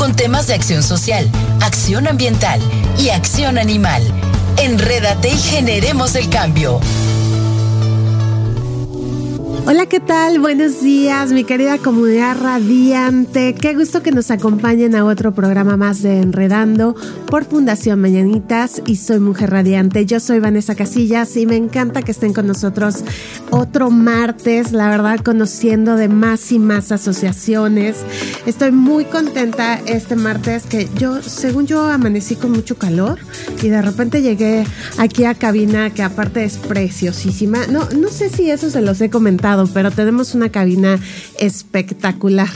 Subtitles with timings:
[0.00, 1.30] con temas de acción social,
[1.60, 2.58] acción ambiental
[2.98, 4.02] y acción animal.
[4.56, 6.80] Enrédate y generemos el cambio.
[9.72, 10.40] Hola, ¿qué tal?
[10.40, 13.54] Buenos días, mi querida comunidad radiante.
[13.54, 16.96] Qué gusto que nos acompañen a otro programa más de Enredando
[17.28, 20.06] por Fundación Mañanitas y soy Mujer Radiante.
[20.06, 23.04] Yo soy Vanessa Casillas y me encanta que estén con nosotros
[23.50, 27.98] otro martes, la verdad, conociendo de más y más asociaciones.
[28.46, 33.20] Estoy muy contenta este martes que yo, según yo, amanecí con mucho calor
[33.62, 34.66] y de repente llegué
[34.98, 37.68] aquí a cabina que aparte es preciosísima.
[37.68, 40.98] No, no sé si eso se los he comentado pero tenemos una cabina
[41.38, 42.48] espectacular.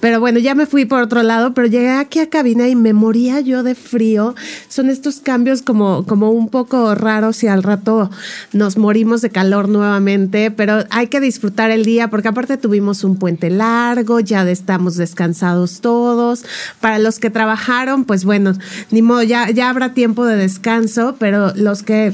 [0.00, 2.92] Pero bueno, ya me fui por otro lado, pero llegué aquí a cabina y me
[2.92, 4.34] moría yo de frío.
[4.68, 8.10] Son estos cambios como, como un poco raros y al rato
[8.52, 13.16] nos morimos de calor nuevamente, pero hay que disfrutar el día porque aparte tuvimos un
[13.16, 16.44] puente largo, ya estamos descansados todos.
[16.80, 18.52] Para los que trabajaron, pues bueno,
[18.90, 22.12] ni modo, ya, ya habrá tiempo de descanso, pero los que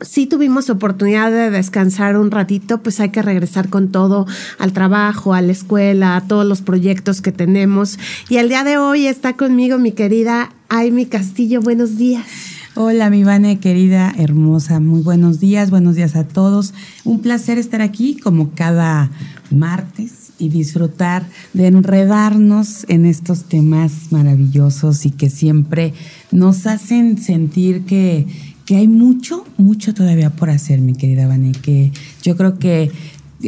[0.00, 4.26] si tuvimos oportunidad de descansar un ratito, pues hay que regresar con todo
[4.58, 7.98] al trabajo, a la escuela, a todos los proyectos que tenemos.
[8.28, 11.60] Y el día de hoy está conmigo mi querida Amy Castillo.
[11.60, 12.26] Buenos días.
[12.74, 14.78] Hola, mi Vane, querida, hermosa.
[14.78, 16.74] Muy buenos días, buenos días a todos.
[17.04, 19.10] Un placer estar aquí como cada
[19.50, 25.92] martes y disfrutar de enredarnos en estos temas maravillosos y que siempre
[26.30, 28.28] nos hacen sentir que
[28.68, 31.90] que hay mucho, mucho todavía por hacer, mi querida Vani, que
[32.22, 32.92] yo creo que,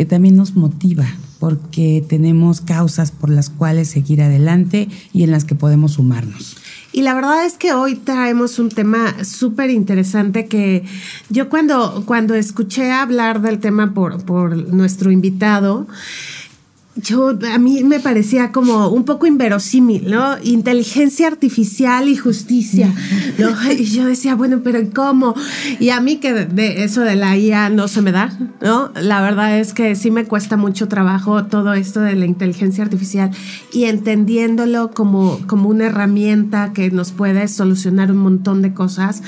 [0.08, 1.04] también nos motiva
[1.38, 6.56] porque tenemos causas por las cuales seguir adelante y en las que podemos sumarnos.
[6.92, 10.84] Y la verdad es que hoy traemos un tema súper interesante que
[11.28, 15.86] yo cuando, cuando escuché hablar del tema por, por nuestro invitado,
[17.02, 20.36] yo a mí me parecía como un poco inverosímil, ¿no?
[20.42, 22.92] Inteligencia artificial y justicia,
[23.38, 23.50] ¿no?
[23.72, 25.34] Y yo decía, bueno, pero ¿cómo?
[25.78, 28.90] Y a mí que de eso de la IA no se me da, ¿no?
[29.00, 33.30] La verdad es que sí me cuesta mucho trabajo todo esto de la inteligencia artificial
[33.72, 39.22] y entendiéndolo como, como una herramienta que nos puede solucionar un montón de cosas,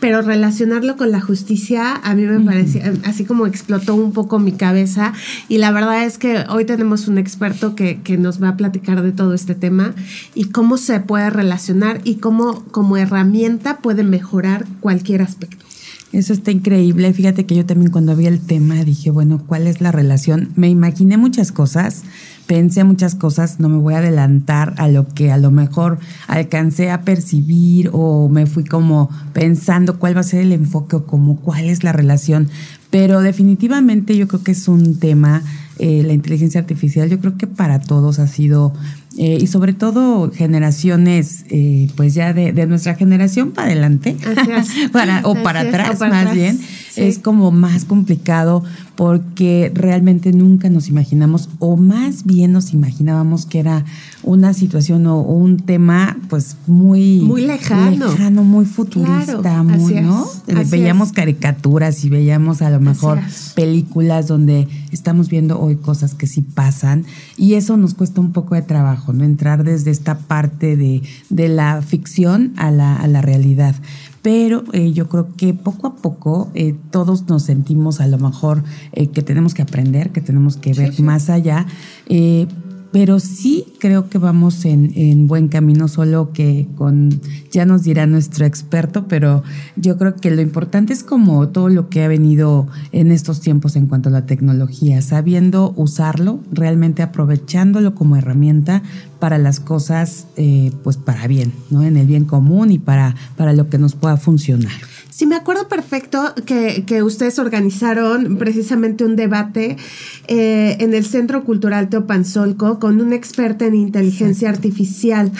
[0.00, 4.52] pero relacionarlo con la justicia a mí me parecía, así como explotó un poco mi
[4.52, 5.12] cabeza
[5.48, 9.12] y la verdad es que hoy tenemos un experto que, nos va a platicar de
[9.12, 9.94] todo este tema
[10.34, 15.66] y cómo se puede relacionar y cómo como herramienta puede mejorar cualquier aspecto.
[16.12, 17.12] Eso está increíble.
[17.12, 20.50] Fíjate que yo también cuando vi el tema dije, bueno, ¿cuál es la relación?
[20.56, 22.04] Me imaginé muchas cosas,
[22.46, 25.98] pensé muchas cosas, no me voy a adelantar a lo que a lo mejor
[26.28, 31.06] alcancé a percibir o me fui como pensando cuál va a ser el enfoque o
[31.06, 32.48] como cuál es la relación.
[32.90, 35.42] Pero definitivamente yo creo que es un tema
[35.78, 38.72] eh, la inteligencia artificial, yo creo que para todos ha sido,
[39.18, 44.16] eh, y sobre todo generaciones, eh, pues ya de, nuestra generación para adelante,
[44.92, 46.58] para, o, para atrás, más bien,
[46.96, 48.64] es como más complicado
[48.96, 53.84] porque realmente nunca nos imaginamos, o más bien nos imaginábamos que era
[54.22, 58.08] una situación o, un tema pues muy, muy lejano.
[58.08, 60.26] lejano muy futurista, muy, ¿no?
[60.70, 63.20] veíamos caricaturas y veíamos a lo mejor
[63.54, 67.04] películas donde estamos viendo hoy cosas que sí pasan
[67.36, 69.24] y eso nos cuesta un poco de trabajo, ¿no?
[69.24, 73.74] Entrar desde esta parte de, de la ficción a la, a la realidad
[74.26, 78.64] pero eh, yo creo que poco a poco eh, todos nos sentimos a lo mejor
[78.90, 81.64] eh, que tenemos que aprender, que tenemos que ver más allá
[82.92, 88.46] pero sí creo que vamos en, buen camino, solo que con, ya nos dirá nuestro
[88.46, 89.42] experto, pero
[89.76, 93.76] yo creo que lo importante es como todo lo que ha venido en estos tiempos
[93.76, 98.82] en cuanto a la tecnología, sabiendo usarlo, realmente aprovechándolo como herramienta
[99.18, 101.82] para las cosas, eh, pues para bien, ¿no?
[101.82, 104.72] En el bien común y para, para lo que nos pueda funcionar.
[105.16, 109.78] Sí, me acuerdo perfecto que, que ustedes organizaron precisamente un debate
[110.28, 115.32] eh, en el Centro Cultural Teopanzolco con una experta en inteligencia artificial,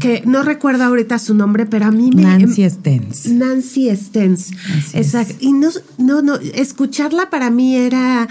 [0.00, 2.22] que no recuerdo ahorita su nombre, pero a mí me...
[2.22, 3.26] Nancy Stens.
[3.26, 4.50] Nancy Stens.
[4.92, 5.36] Exacto.
[5.38, 8.26] Y no, no, no, escucharla para mí era...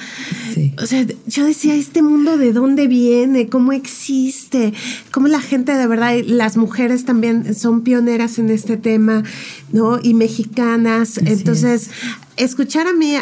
[0.77, 3.47] O sea, yo decía, ¿este mundo de dónde viene?
[3.47, 4.73] ¿Cómo existe?
[5.11, 9.23] cómo la gente de verdad, las mujeres también son pioneras en este tema,
[9.71, 9.97] ¿no?
[10.03, 10.80] Y mexicanas.
[11.25, 11.89] Entonces,
[12.37, 13.15] escuchar a mí,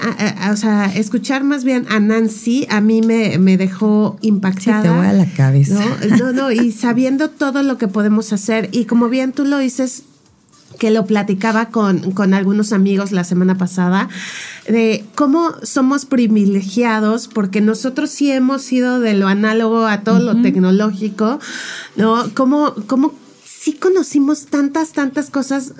[0.52, 4.84] o sea, escuchar más bien a Nancy, a mí me, me dejó impactada.
[4.84, 5.84] te voy a la cabeza.
[6.08, 6.18] ¿no?
[6.18, 8.70] no, no, y sabiendo todo lo que podemos hacer.
[8.72, 10.04] Y como bien tú lo dices,
[10.78, 14.10] que lo platicaba con, con, algunos amigos la semana pasada,
[14.68, 20.42] de cómo somos privilegiados, porque nosotros sí hemos sido de lo análogo a todo lo
[20.42, 21.40] tecnológico,
[21.96, 22.32] ¿no?
[22.34, 23.14] Cómo, cómo
[23.44, 25.74] sí conocimos tantas, tantas cosas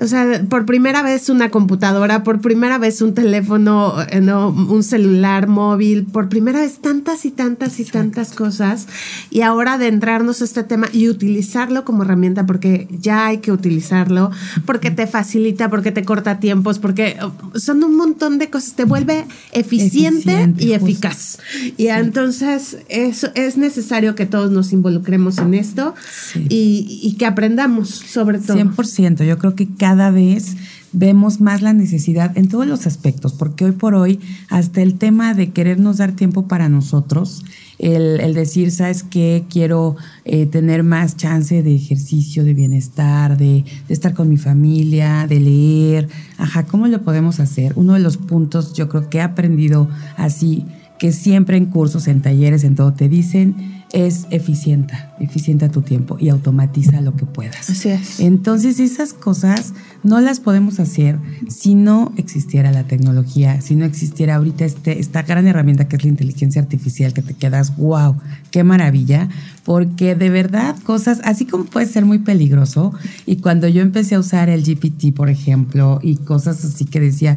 [0.00, 4.82] o sea, por primera vez una computadora, por primera vez un teléfono, eh, no, un
[4.82, 8.88] celular móvil, por primera vez tantas y tantas y tantas cosas.
[9.30, 14.32] Y ahora adentrarnos a este tema y utilizarlo como herramienta, porque ya hay que utilizarlo,
[14.66, 18.84] porque te facilita, porque te corta tiempos, porque oh, son un montón de cosas, te
[18.84, 21.38] vuelve eficiente, y eficaz.
[21.76, 25.94] Y entonces eso es necesario que todos nos involucremos en esto
[26.34, 28.56] y, y, que aprendamos sobre todo.
[28.56, 30.56] 100%, yo creo que cada vez
[30.94, 35.34] vemos más la necesidad en todos los aspectos, porque hoy por hoy hasta el tema
[35.34, 37.44] de querernos dar tiempo para nosotros,
[37.78, 39.44] el, decir, ¿sabes qué?
[39.50, 45.26] Quiero eh, tener más chance de ejercicio, de bienestar, de, de, estar con mi familia,
[45.28, 46.08] de leer.
[46.38, 47.74] Ajá, ¿cómo lo podemos hacer?
[47.76, 50.64] Uno de los puntos yo creo que he aprendido así,
[50.98, 56.16] que siempre en cursos, en talleres, en todo te dicen, es eficienta, eficienta tu tiempo
[56.18, 57.70] y automatiza lo que puedas.
[57.70, 58.18] Así es.
[58.18, 61.16] Entonces esas cosas no las podemos hacer
[61.48, 66.02] si no existiera la tecnología, si no existiera ahorita este, esta gran herramienta que es
[66.02, 68.16] la inteligencia artificial, que te quedas, wow,
[68.50, 69.28] qué maravilla,
[69.62, 72.92] porque de verdad cosas, así como puede ser muy peligroso,
[73.26, 77.36] y cuando yo empecé a usar el GPT, por ejemplo, y cosas así que decía,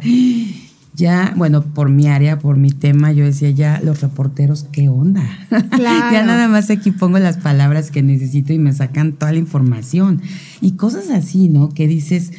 [0.98, 5.22] ya, bueno, por mi área, por mi tema, yo decía ya, los reporteros, ¿qué onda?
[5.78, 10.20] ya nada más aquí pongo las palabras que necesito y me sacan toda la información.
[10.60, 11.68] Y cosas así, ¿no?
[11.68, 12.32] Que dices,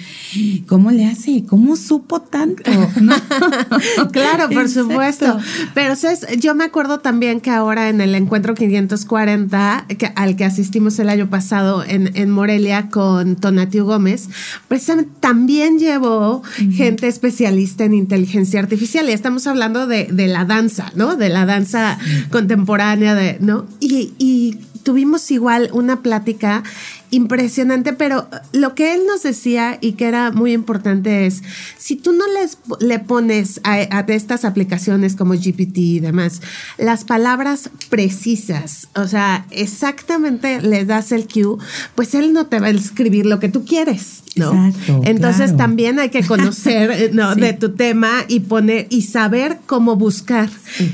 [0.67, 1.45] ¿cómo le hace?
[1.45, 2.63] ¿Cómo supo tanto?
[4.11, 5.39] claro, por supuesto.
[5.73, 6.27] Pero ¿sabes?
[6.37, 11.07] yo me acuerdo también que ahora en el encuentro 540, que, al que asistimos el
[11.07, 14.27] año pasado en, en Morelia con Tonatiu Gómez,
[14.67, 19.09] precisamente también llevó gente especialista en inteligencia artificial.
[19.09, 21.15] Y estamos hablando de, de la danza, ¿no?
[21.15, 21.97] De la danza
[22.31, 23.65] contemporánea, de, ¿no?
[23.79, 26.63] Y, y tuvimos igual una plática
[27.11, 31.41] impresionante, pero lo que él nos decía y que era muy importante es,
[31.77, 36.41] si tú no les, le pones a, a, estas aplicaciones como GPT y demás,
[36.77, 41.57] las palabras precisas, o sea, exactamente le das el cue,
[41.95, 44.23] pues él no te va a escribir lo que tú quieres.
[44.35, 44.67] ¿no?
[44.67, 47.35] Exacto, Entonces también hay que conocer ¿no?
[47.35, 50.49] de tu tema y poner y saber cómo buscar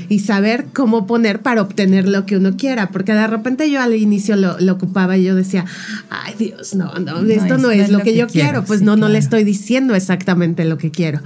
[0.08, 3.94] y saber cómo poner para obtener lo que uno quiera, porque de repente yo al
[3.94, 5.64] inicio lo, lo ocupaba y yo decía,
[6.10, 9.18] ay Dios, no, no, esto no es, lo que, yo quiero, pues no, no le
[9.18, 11.20] estoy diciendo exactamente lo que quiero.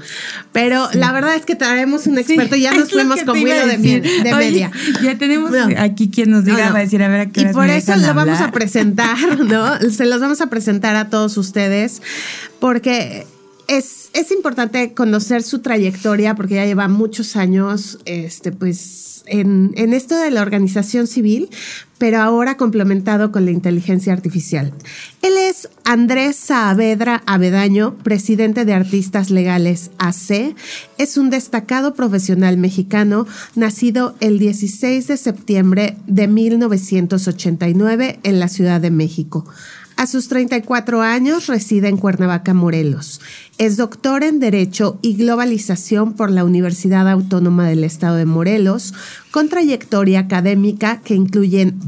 [0.53, 4.71] Pero la verdad es que traemos un experto, ya nos fuimos con de, de media.
[5.03, 7.69] Ya tenemos aquí quien nos diga, va a decir, a ver a qué Y por
[7.69, 9.79] eso lo vamos a presentar, ¿no?
[9.91, 12.03] Se los vamos a presentar a todos ustedes,
[12.59, 13.27] porque
[13.69, 19.93] es, es importante conocer su trayectoria, porque ya lleva muchos años, este, pues en, en,
[19.93, 21.49] esto de la organización civil,
[22.01, 24.73] pero ahora complementado con la inteligencia artificial.
[25.21, 30.57] Él es Andrés Saavedra Avedaño, presidente de Artistas Legales AC.
[30.97, 38.81] Es un destacado profesional mexicano, nacido el 16 de septiembre de 1989 en la Ciudad
[38.81, 39.45] de México.
[40.01, 43.21] A sus 34 años reside en Cuernavaca, Morelos.
[43.59, 48.95] Es doctor en Derecho y Globalización por la Universidad Autónoma del Estado de Morelos,
[49.31, 51.79] con trayectoria académica que incluyen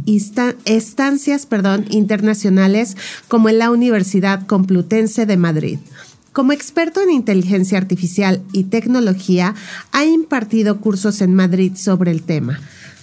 [0.67, 5.79] estancias perdón, internacionales como en la Universidad Complutense de Madrid.
[6.35, 9.55] Como experto en inteligencia artificial y tecnología,
[9.91, 12.61] ha impartido cursos en Madrid sobre el tema.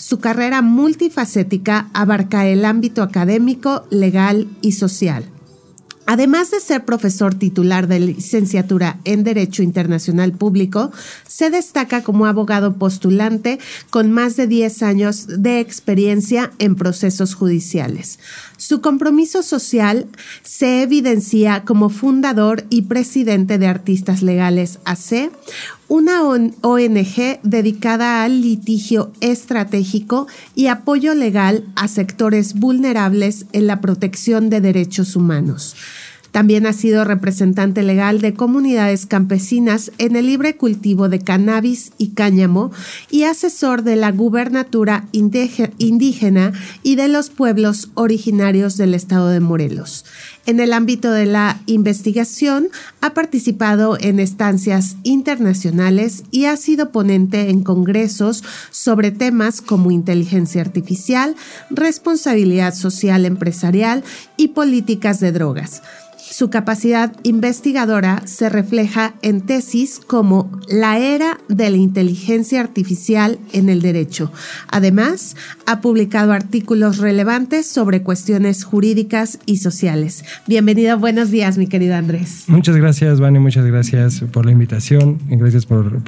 [0.09, 5.29] Su carrera multifacética abarca el ámbito académico, legal y social.
[6.07, 10.91] Además de ser profesor titular de licenciatura en Derecho Internacional Público,
[11.27, 13.59] se destaca como abogado postulante
[13.91, 18.17] con más de 10 años de experiencia en procesos judiciales.
[18.59, 20.07] Su compromiso social
[20.43, 25.31] se evidencia como fundador y presidente de Artistas Legales AC,
[25.87, 34.49] una ONG dedicada al litigio estratégico y apoyo legal a sectores vulnerables en la protección
[34.49, 35.77] de derechos humanos.
[36.31, 42.09] También ha sido representante legal de comunidades campesinas en el libre cultivo de cannabis y
[42.09, 42.71] cáñamo
[43.09, 50.05] y asesor de la gubernatura indígena y de los pueblos originarios del estado de Morelos.
[50.45, 52.69] En el ámbito de la investigación,
[53.01, 60.61] ha participado en estancias internacionales y ha sido ponente en congresos sobre temas como inteligencia
[60.61, 61.35] artificial,
[61.69, 64.03] responsabilidad social empresarial
[64.37, 65.81] y políticas de drogas.
[66.31, 73.67] Su capacidad investigadora se refleja en tesis como La era de la inteligencia artificial en
[73.67, 74.31] el derecho.
[74.67, 80.23] Además, ha publicado artículos relevantes sobre cuestiones jurídicas y sociales.
[80.45, 82.43] Bienvenido, buenos días, mi querido Andrés.
[82.45, 86.03] Muchas gracias, Vani, muchas gracias por la invitación y gracias por,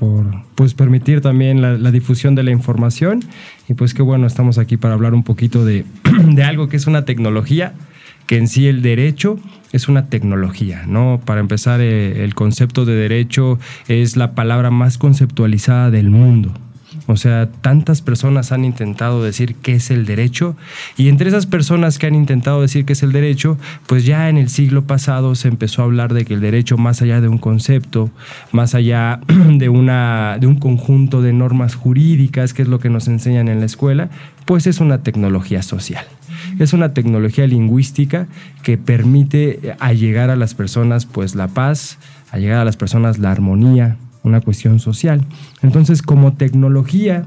[0.56, 3.26] pues, permitir también la, difusión de la información.
[3.68, 5.84] Y pues qué bueno, estamos aquí para hablar un poquito de,
[6.26, 7.74] de algo que es una tecnología
[8.32, 9.38] que en sí el derecho
[9.74, 11.20] es una tecnología, ¿no?
[11.26, 13.60] Para empezar, eh, el concepto de derecho
[13.90, 16.54] es la palabra más conceptualizada del mundo.
[17.08, 20.56] O sea, tantas personas han intentado decir qué es el derecho
[20.98, 24.38] y entre esas personas que han intentado decir qué es el derecho, pues ya en
[24.38, 27.38] el siglo pasado se empezó a hablar de que el derecho más allá de un
[27.38, 28.12] concepto,
[28.52, 33.08] más allá de, una, de un conjunto de normas jurídicas, que es lo que nos
[33.08, 34.10] enseñan en la escuela,
[34.46, 36.06] pues es una tecnología social.
[36.60, 38.28] Es una tecnología lingüística
[38.64, 41.98] que permite allegar a las personas pues la paz,
[42.32, 45.26] allegar a las personas la armonía, una cuestión social.
[45.62, 47.26] Entonces, como tecnología,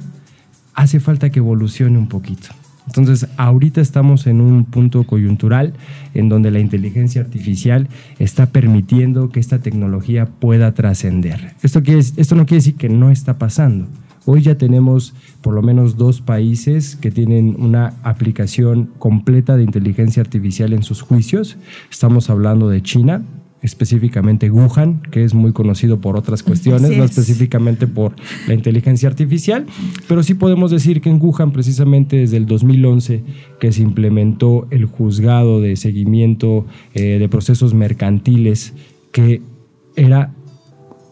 [0.75, 2.49] hace falta que evolucione un poquito.
[2.87, 5.73] Entonces, ahorita estamos en un punto coyuntural
[6.13, 11.55] en donde la inteligencia artificial está permitiendo que esta tecnología pueda trascender.
[11.63, 13.87] Esto, esto no quiere decir que no está pasando.
[14.27, 20.23] Hoy ya tenemos por lo menos dos países que tienen una aplicación completa de inteligencia
[20.23, 21.57] artificial en sus juicios.
[21.91, 23.23] Estamos hablando de China,
[23.65, 28.15] específicamente Wuhan, que es muy conocido por otras cuestiones, no específicamente por
[28.47, 29.65] la inteligencia artificial,
[30.07, 33.25] pero sí podemos decir que en Wuhan, precisamente desde el 2011,
[33.59, 38.75] que se implementó el juzgado de seguimiento eh, de procesos mercantiles,
[39.13, 39.41] que
[39.97, 40.35] era,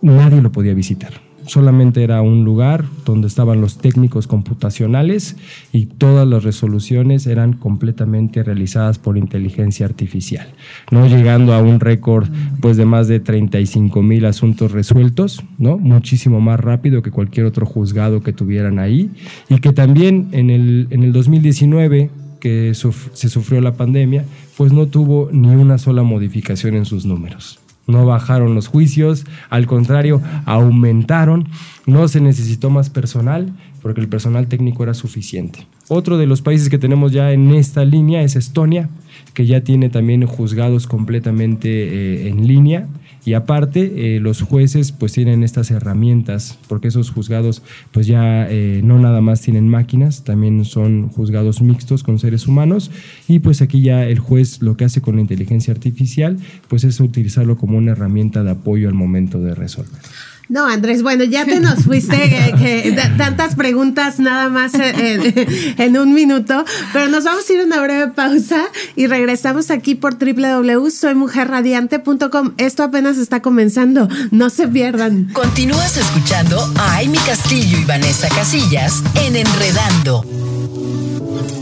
[0.03, 5.37] nadie lo podía visitar solamente era un lugar donde estaban los técnicos computacionales
[5.73, 10.49] y todas las resoluciones eran completamente realizadas por inteligencia artificial,
[10.91, 12.29] no llegando a un récord
[12.61, 15.79] pues de más de 35 mil asuntos resueltos, ¿no?
[15.79, 19.11] muchísimo más rápido que cualquier otro juzgado que tuvieran ahí
[19.49, 22.11] y que también en el, en el 2019
[22.43, 24.25] que se sufrió la pandemia,
[24.57, 27.62] pues no tuvo ni una sola modificación en sus números.
[27.87, 31.49] No bajaron los juicios, al contrario, aumentaron.
[31.87, 35.67] No se necesitó más personal porque el personal técnico era suficiente.
[35.89, 38.89] Otro de los países que tenemos ya en esta línea es Estonia,
[39.35, 42.87] que ya tiene también juzgados completamente eh, en línea
[43.25, 47.63] y aparte, eh, los jueces pues tienen estas herramientas, porque esos juzgados
[47.93, 52.91] pues ya eh, no nada más tienen máquinas, también son juzgados mixtos con seres humanos
[53.29, 56.37] y pues aquí ya el juez lo que hace con la inteligencia artificial
[56.69, 60.01] pues es utilizarlo como una herramienta de apoyo al momento de resolver.
[60.49, 62.17] No, Andrés, bueno, ya te nos fuiste,
[62.59, 67.81] que, tantas preguntas nada más en, un minuto, pero nos vamos a ir a una
[67.81, 68.65] breve pausa
[68.97, 72.55] y regresamos aquí por www.soymujerradiante.com.
[72.59, 75.31] Esto apenas está comenzando, no se pierdan.
[75.33, 80.27] Continúas escuchando a Amy Castillo y Vanessa Casillas en Enredando.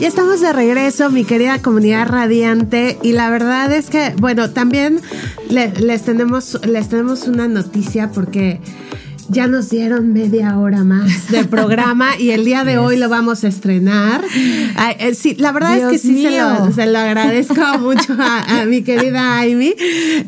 [0.01, 4.99] Ya estamos de regreso, mi querida comunidad radiante, y la verdad es que, bueno, también
[5.51, 8.63] les, tenemos, les tenemos una noticia porque
[9.29, 13.45] ya nos dieron media hora más del programa y el día de hoy lo vamos
[13.45, 14.25] a estrenar.
[14.99, 19.75] Eh, sí, la verdad es que sí se lo, agradezco mucho a, mi querida Amy,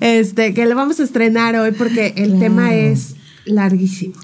[0.03, 3.15] este, que lo vamos a estrenar hoy porque el tema es
[3.47, 4.17] larguísimo.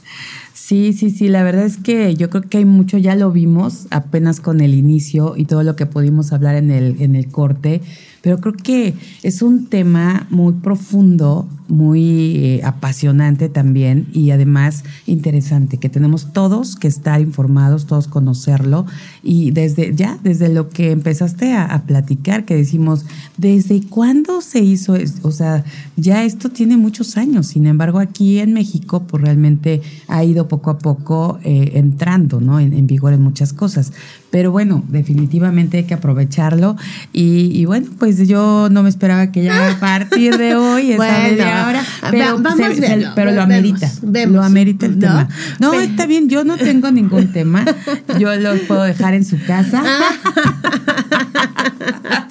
[0.68, 3.86] Sí, sí, sí, la verdad es que yo creo que hay mucho, ya lo vimos
[3.90, 7.80] apenas con el inicio y todo lo que pudimos hablar en el, en el corte,
[8.22, 15.76] pero creo que es un tema muy profundo muy eh, apasionante también y además interesante,
[15.76, 18.86] que tenemos todos que estar informados, todos conocerlo
[19.22, 23.04] y desde ya, desde lo que empezaste a, platicar, que decimos,
[23.36, 24.96] ¿desde cuándo se hizo?
[25.22, 25.64] O sea,
[25.96, 30.70] ya esto tiene muchos años, sin embargo aquí en México pues realmente ha ido poco
[30.70, 32.58] a poco eh, entrando ¿no?
[32.58, 33.92] en, vigor en muchas cosas.
[34.30, 36.76] Pero bueno, definitivamente hay que aprovecharlo
[37.12, 41.82] y, bueno, pues yo no me esperaba que ya a partir de hoy, esa ahora,
[42.10, 42.42] pero,
[43.14, 43.90] pero lo amerita.
[44.02, 45.28] lo amerita el tema.
[45.58, 47.64] No, está bien, yo no tengo ningún tema.
[48.18, 49.82] Yo lo puedo dejar en su casa.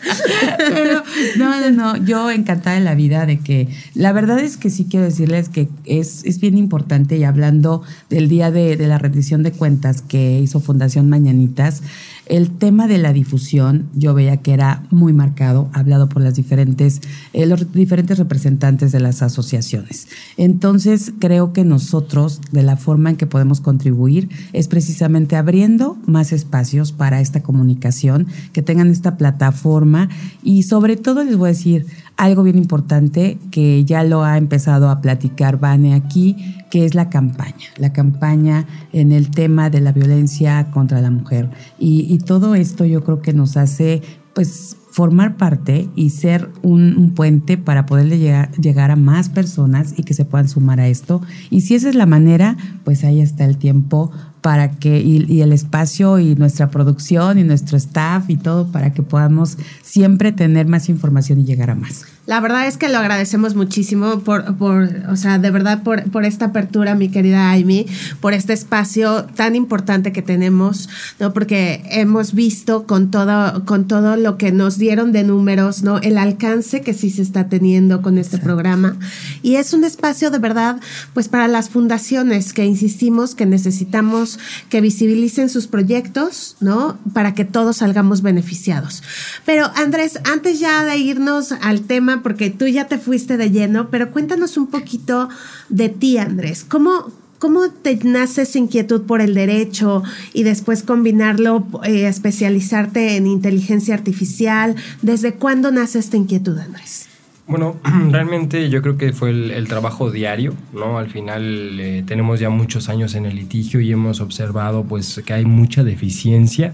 [0.58, 1.04] Pero
[1.38, 4.88] no, no, no, yo encantada de la vida de que la verdad es que sí
[4.90, 9.44] quiero decirles que es, es bien importante y hablando del día de, de la rendición
[9.44, 11.82] de cuentas que hizo Fundación Mañanitas,
[12.30, 17.02] el tema de la difusión yo veía que era muy marcado, hablado por las diferentes,
[17.34, 20.08] eh, los diferentes representantes de las asociaciones.
[20.38, 26.32] Entonces creo que nosotros, de la forma en que podemos contribuir, es precisamente abriendo más
[26.32, 30.10] espacios para esta comunicación, que tengan esta plataforma
[30.44, 31.86] y sobre todo les voy a decir,
[32.18, 36.36] algo bien importante que ya lo ha empezado a platicar Vane aquí,
[36.72, 41.50] que es la campaña, la campaña en el tema de la violencia contra la mujer.
[41.80, 44.02] Y, todo esto yo creo que nos hace
[44.34, 50.04] pues formar parte y ser un, puente para poderle llegar, llegar, a más personas y
[50.04, 51.22] que se puedan sumar a esto.
[51.52, 54.12] Y si esa es la manera, pues ahí está el tiempo
[54.48, 59.04] para que, y, el espacio y nuestra producción y nuestro staff y todo para que
[59.04, 62.06] podamos siempre tener más información y llegar a más.
[62.28, 66.26] La verdad es que lo agradecemos muchísimo por, por o sea, de verdad por, por
[66.26, 67.86] esta apertura, mi querida Amy,
[68.20, 70.90] por este espacio tan importante que tenemos,
[71.22, 71.32] ¿no?
[71.32, 76.00] Porque hemos visto con todo, con todo lo que nos dieron de números, ¿no?
[76.00, 78.98] El alcance que sí se está teniendo con este programa.
[79.42, 80.82] Y es un espacio de verdad,
[81.14, 84.38] pues para las fundaciones que insistimos que necesitamos
[84.70, 86.98] que visibilicen sus proyectos, ¿no?
[87.14, 89.02] Para que todos salgamos beneficiados.
[89.46, 93.90] Pero Andrés, antes ya de irnos al tema porque tú ya te fuiste de lleno,
[93.90, 95.30] pero cuéntanos un poquito
[95.70, 96.64] de ti, Andrés.
[96.64, 103.28] ¿Cómo, ¿Cómo te nace esa inquietud por el derecho y después combinarlo, eh, especializarte en
[103.28, 104.76] inteligencia artificial?
[105.02, 107.08] ¿Desde cuándo nace esta inquietud, Andrés?
[107.48, 107.78] Bueno,
[108.12, 110.98] realmente yo creo que fue el, trabajo diario, ¿no?
[110.98, 115.34] Al final eh, tenemos ya muchos años en el litigio y hemos observado pues que
[115.34, 116.74] hay mucha deficiencia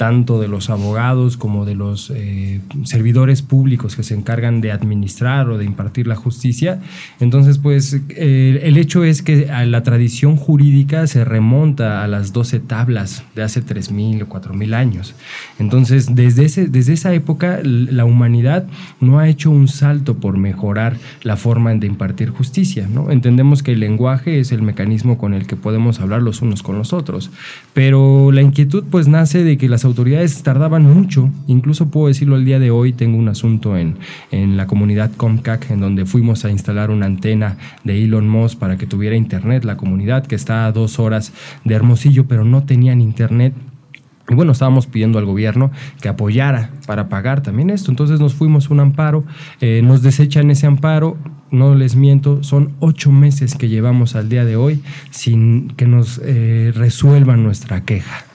[0.00, 5.50] tanto de los abogados como de los eh, servidores públicos que se encargan de administrar
[5.50, 6.80] o de impartir la justicia.
[7.20, 12.60] Entonces, pues eh, el hecho es que la tradición jurídica se remonta a las 12
[12.60, 15.14] tablas de hace 3.000 o 4.000 años.
[15.58, 18.64] Entonces, desde, ese, desde esa época, la humanidad
[19.02, 22.88] no ha hecho un salto por mejorar la forma de impartir justicia.
[22.90, 23.10] ¿no?
[23.10, 26.78] Entendemos que el lenguaje es el mecanismo con el que podemos hablar los unos con
[26.78, 27.30] los otros,
[27.74, 29.89] pero la inquietud pues nace de que las autoridades
[30.42, 33.98] tardaban mucho, incluso puedo decirlo el día de hoy, tengo un asunto en,
[34.30, 38.76] en la comunidad Comcac en donde fuimos a instalar una antena de Elon Musk para
[38.76, 41.32] que tuviera internet, la comunidad que está a dos horas
[41.64, 43.54] de Hermosillo, pero no tenían internet
[44.30, 47.90] y bueno, estábamos pidiendo al gobierno que apoyara para pagar también esto.
[47.90, 49.24] Entonces nos fuimos un amparo,
[49.60, 51.16] eh, nos desechan ese amparo,
[51.50, 56.20] no les miento, son ocho meses que llevamos al día de hoy sin que nos
[56.24, 58.29] eh, resuelvan nuestra queja.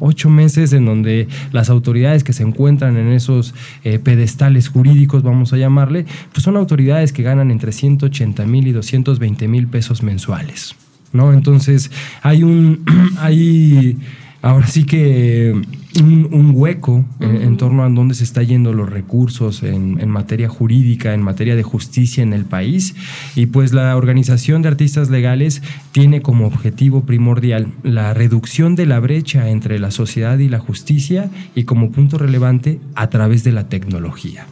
[0.00, 5.52] Ocho meses en donde las autoridades que se encuentran en esos eh, pedestales jurídicos, vamos
[5.52, 10.74] a llamarle, pues son autoridades que ganan entre 180 mil y 220 mil pesos mensuales.
[11.12, 11.32] ¿no?
[11.32, 11.90] Entonces
[12.22, 12.84] hay un...
[13.18, 13.96] hay,
[14.42, 15.54] ahora sí que
[16.02, 21.14] un, hueco en, torno a dónde se está yendo los recursos en, en, materia jurídica,
[21.14, 22.94] en materia de justicia en el país.
[23.34, 29.00] Y pues la Organización de Artistas Legales tiene como objetivo primordial la reducción de la
[29.00, 33.68] brecha entre la sociedad y la justicia y como punto relevante a través de la
[33.68, 34.46] tecnología.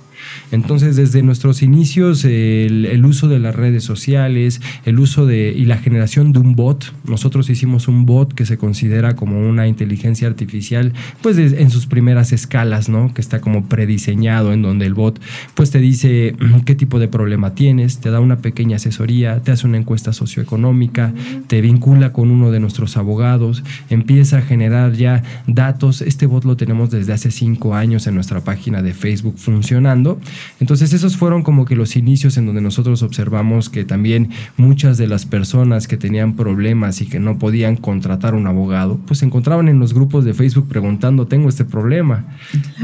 [0.52, 5.78] Entonces, desde nuestros inicios, el, uso de las redes sociales, el uso de y la
[5.78, 10.92] generación de un bot, nosotros hicimos un bot que se considera como una inteligencia artificial,
[11.22, 13.12] pues en sus primeras escalas, ¿no?
[13.12, 15.20] Que está como prediseñado, en donde el bot,
[15.54, 19.66] pues te dice qué tipo de problema tienes, te da una pequeña asesoría, te hace
[19.66, 21.12] una encuesta socioeconómica,
[21.46, 26.02] te vincula con uno de nuestros abogados, empieza a generar ya datos.
[26.02, 30.18] Este bot lo tenemos desde hace cinco años en nuestra página de Facebook funcionando
[30.60, 35.06] entonces esos fueron como que los inicios en donde nosotros observamos que también muchas de
[35.06, 39.68] las personas que tenían problemas y que no podían contratar un abogado, pues se encontraban
[39.68, 42.24] en los grupos de Facebook preguntando, tengo este problema,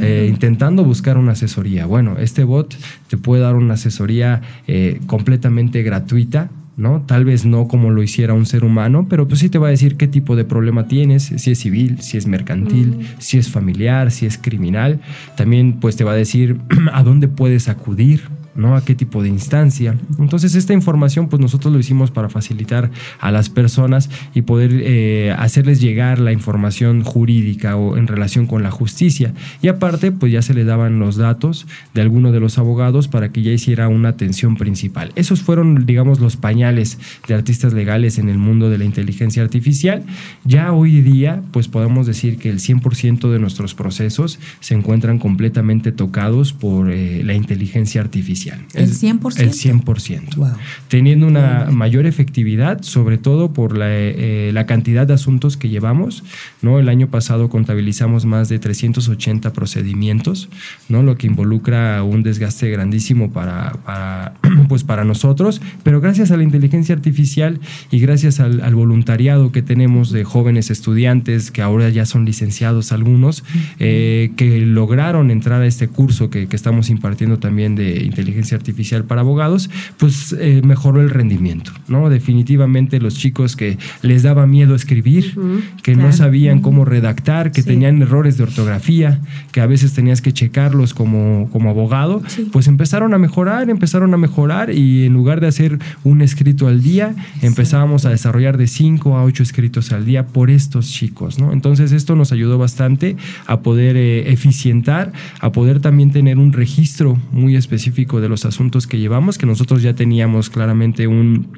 [0.01, 1.87] eh, intentando buscar una asesoría.
[1.87, 2.77] Bueno, este bot
[3.09, 7.03] te puede dar una asesoría eh, completamente gratuita ¿no?
[7.03, 9.71] Tal vez no como lo hiciera un ser humano, pero pues sí te va a
[9.71, 13.03] decir qué tipo de problema tienes, si es civil, si es mercantil, mm.
[13.19, 15.01] si es familiar, si es criminal.
[15.37, 16.59] También pues te va a decir
[16.93, 18.23] a dónde puedes acudir,
[18.61, 18.77] ¿no?
[18.77, 19.97] A qué tipo de instancia.
[20.19, 25.35] Entonces esta información pues nosotros lo hicimos para facilitar a las personas y poder eh,
[25.39, 29.35] hacerles llegar la información jurídica o en relación con la justicia.
[29.63, 33.33] Y aparte pues ya se les daban los datos de alguno de los abogados para
[33.33, 35.13] que ya hiciera una atención principal.
[35.17, 40.05] Esos fueron digamos los pañales de artistas legales en el mundo de la inteligencia artificial.
[40.45, 45.93] Ya hoy día pues podemos decir que el 100% de nuestros procesos se encuentran completamente
[45.93, 48.50] tocados por eh, la inteligencia artificial.
[48.75, 49.41] ¿El 100%?
[49.41, 50.57] El 100%.
[50.89, 56.23] Teniendo una mayor efectividad, sobre todo por eh, la, cantidad de asuntos que llevamos.
[56.63, 56.79] ¿no?
[56.79, 60.49] El año pasado contabilizamos más de 380 procedimientos,
[60.89, 61.03] ¿no?
[61.03, 64.35] lo que involucra un desgaste grandísimo para, para,
[64.69, 67.61] pues para nosotros, pero gracias a la inteligencia artificial
[67.91, 73.45] y gracias al, voluntariado que tenemos de jóvenes estudiantes que ahora ya son licenciados algunos,
[73.79, 79.05] eh, que lograron entrar a este curso que, que estamos impartiendo también de inteligencia artificial
[79.05, 82.09] para abogados, pues eh, mejoró el rendimiento, ¿no?
[82.09, 85.35] Definitivamente los chicos que les daba miedo escribir,
[85.83, 89.21] que no sabían cómo redactar, que tenían errores de ortografía,
[89.53, 94.17] que a veces tenías que checarlos como, como abogado, pues empezaron a mejorar, empezaron a
[94.17, 99.17] mejorar y en lugar de hacer un escrito al día, empezábamos a desarrollar de 5
[99.17, 101.53] a 8 escritos al día por estos chicos, ¿no?
[101.53, 103.17] Entonces esto nos ayudó bastante
[103.47, 108.87] a poder eh, eficientar, a poder también tener un registro muy específico de los asuntos
[108.87, 111.49] que llevamos, que nosotros ya teníamos claramente un,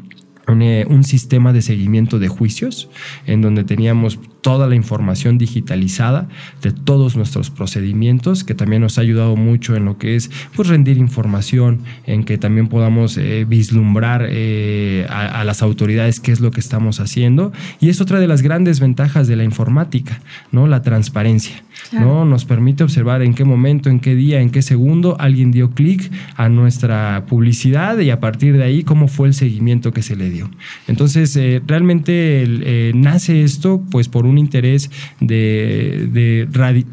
[0.48, 2.90] eh, un, sistema de seguimiento de juicios
[3.26, 6.28] en donde teníamos toda la información digitalizada
[6.62, 10.68] de todos nuestros procedimientos, que también nos ha ayudado mucho en lo que es pues,
[10.68, 16.50] rendir información, en que también podamos eh, vislumbrar eh, a, las autoridades qué es lo
[16.50, 17.52] que estamos haciendo.
[17.80, 20.20] Y es otra de las grandes ventajas de la informática,
[20.50, 20.66] ¿no?
[20.66, 21.62] La transparencia.
[21.92, 22.24] ¿No?
[22.24, 26.10] Nos permite observar en qué momento, en qué día, en qué segundo alguien dio clic
[26.36, 30.30] a nuestra publicidad y a partir de ahí cómo fue el seguimiento que se le
[30.30, 30.50] dio.
[30.88, 34.90] Entonces, eh, realmente nace esto pues por un un interés
[35.20, 36.08] de,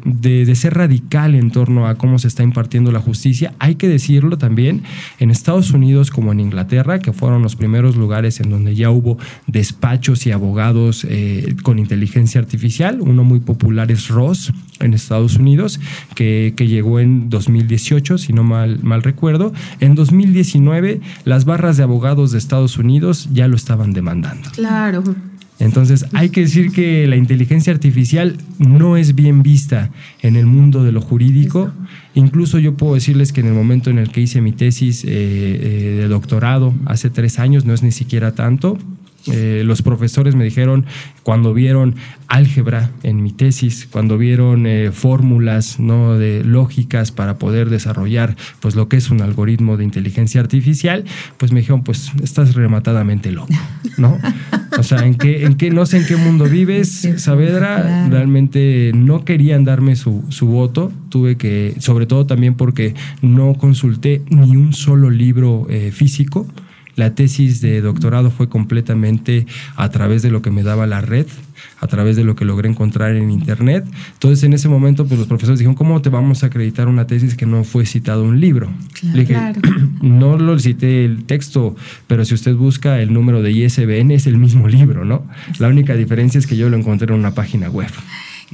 [0.04, 3.54] de, ser radical en torno a cómo se está impartiendo la justicia.
[3.58, 4.82] Hay que decirlo también,
[5.18, 9.18] en Estados Unidos como en Inglaterra, que fueron los primeros lugares en donde ya hubo
[9.46, 13.00] despachos y abogados eh, con inteligencia artificial.
[13.00, 15.80] Uno muy popular es Ross en Estados Unidos,
[16.14, 19.52] que, que llegó en 2018, si no mal, mal recuerdo.
[19.80, 24.50] En 2019, las barras de abogados de Estados Unidos ya lo estaban demandando.
[24.52, 25.02] Claro.
[25.60, 29.90] Entonces, hay que decir que la inteligencia artificial no es bien vista
[30.22, 31.70] en el mundo de lo jurídico.
[32.14, 35.08] Incluso yo puedo decirles que en el momento en el que hice mi tesis eh,
[35.10, 38.78] eh, de doctorado, hace tres años, no es ni siquiera tanto,
[39.26, 40.86] eh, los profesores me dijeron
[41.22, 41.94] cuando vieron
[42.26, 48.76] álgebra en mi tesis, cuando vieron eh, fórmulas no de lógicas para poder desarrollar pues
[48.76, 51.04] lo que es un algoritmo de inteligencia artificial,
[51.36, 53.52] pues me dijeron pues estás rematadamente loco,
[53.98, 54.18] ¿no?
[54.78, 59.24] O sea, en qué, en qué no sé en qué mundo vives, Saavedra, realmente no
[59.24, 64.72] querían darme su, su voto, tuve que, sobre todo también porque no consulté ni un
[64.72, 66.46] solo libro eh, físico.
[67.00, 71.26] La tesis de doctorado fue completamente a través de lo que me daba la red,
[71.80, 73.86] a través de lo que logré encontrar en internet.
[74.12, 77.36] Entonces, en ese momento, pues los profesores dijeron, ¿cómo te vamos a acreditar una tesis
[77.36, 78.68] que no fue citado un libro?
[79.14, 79.34] Le dije,
[80.02, 81.74] no lo cité el texto,
[82.06, 85.26] pero si usted busca el número de ISBN es el mismo libro, ¿no?
[85.58, 87.88] La única diferencia es que yo lo encontré en una página web.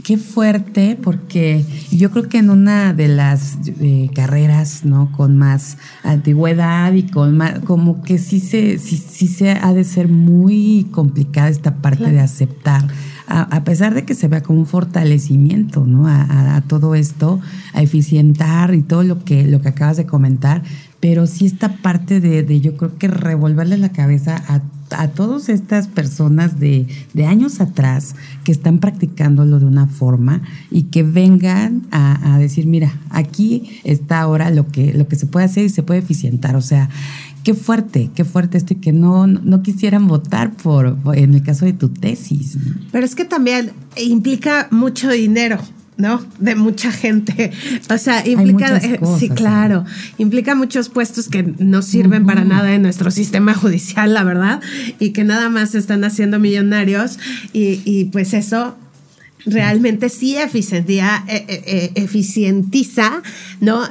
[0.04, 5.10] Qué fuerte, porque yo creo que en una de las eh, carreras, ¿no?
[5.10, 9.84] Con más antigüedad y con más, como que sí se, sí, sí se ha de
[9.84, 12.86] ser muy complicada esta parte de aceptar,
[13.26, 16.06] a, pesar de que se vea como un fortalecimiento, ¿no?
[16.06, 17.40] A, todo esto,
[17.72, 20.62] a eficientar y todo lo que, lo que acabas de comentar,
[21.00, 25.48] pero sí esta parte de, de yo creo que revolverle la cabeza a a todas
[25.48, 26.86] estas personas de,
[27.26, 33.80] años atrás que están practicándolo de una forma y que vengan a, decir, mira, aquí
[33.84, 36.54] está ahora lo que, lo que se puede hacer y se puede eficientar.
[36.56, 36.88] O sea,
[37.42, 41.64] qué fuerte, qué fuerte esto y que no, no quisieran votar por, en el caso
[41.64, 42.58] de tu tesis.
[42.92, 45.58] Pero es que también implica mucho dinero.
[45.96, 46.24] ¿No?
[46.38, 47.52] De mucha gente.
[47.88, 49.84] O sea, implica, eh, sí, claro,
[50.18, 54.60] implica muchos puestos que no sirven para nada en nuestro sistema judicial, la verdad,
[54.98, 57.18] y que nada más están haciendo millonarios
[57.52, 58.76] y, pues eso
[59.44, 63.22] realmente sí eficientía, eh, eh, eficientiza,
[63.60, 63.82] ¿no?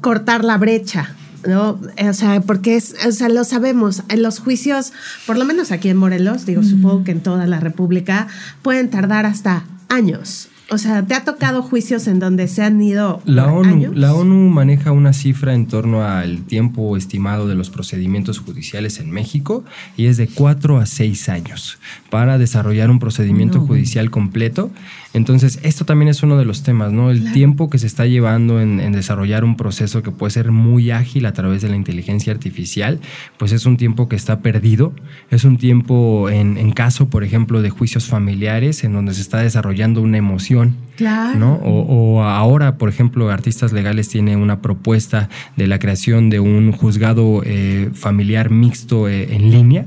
[0.00, 1.14] Cortar la brecha.
[1.46, 1.78] ¿no?
[2.08, 4.94] O sea, porque es, o sea, lo sabemos, en los juicios,
[5.26, 8.28] por lo menos aquí en Morelos, digo, supongo que en toda la República,
[8.62, 13.22] pueden tardar hasta años, O sea, ¿te ha tocado juicios en donde se han ido
[13.26, 18.40] la ONU, La ONU maneja una cifra en torno al tiempo estimado de los procedimientos
[18.40, 19.64] judiciales en México
[19.96, 21.78] y es de cuatro a seis años
[22.10, 24.72] para desarrollar un procedimiento judicial completo.
[25.14, 27.12] Entonces, esto también es uno de los temas, ¿no?
[27.12, 31.26] El tiempo que se está llevando en, desarrollar un proceso que puede ser muy ágil
[31.26, 32.98] a través de la inteligencia artificial,
[33.36, 34.92] pues es un tiempo que está perdido.
[35.30, 39.38] Es un tiempo, en, en caso, por ejemplo, de juicios familiares, en donde se está
[39.38, 40.63] desarrollando una emoción.
[40.96, 41.38] Claro.
[41.38, 41.54] ¿no?
[41.54, 47.42] O, ahora, por ejemplo, Artistas Legales tiene una propuesta de la creación de un juzgado
[47.44, 49.86] eh, familiar mixto eh, en línea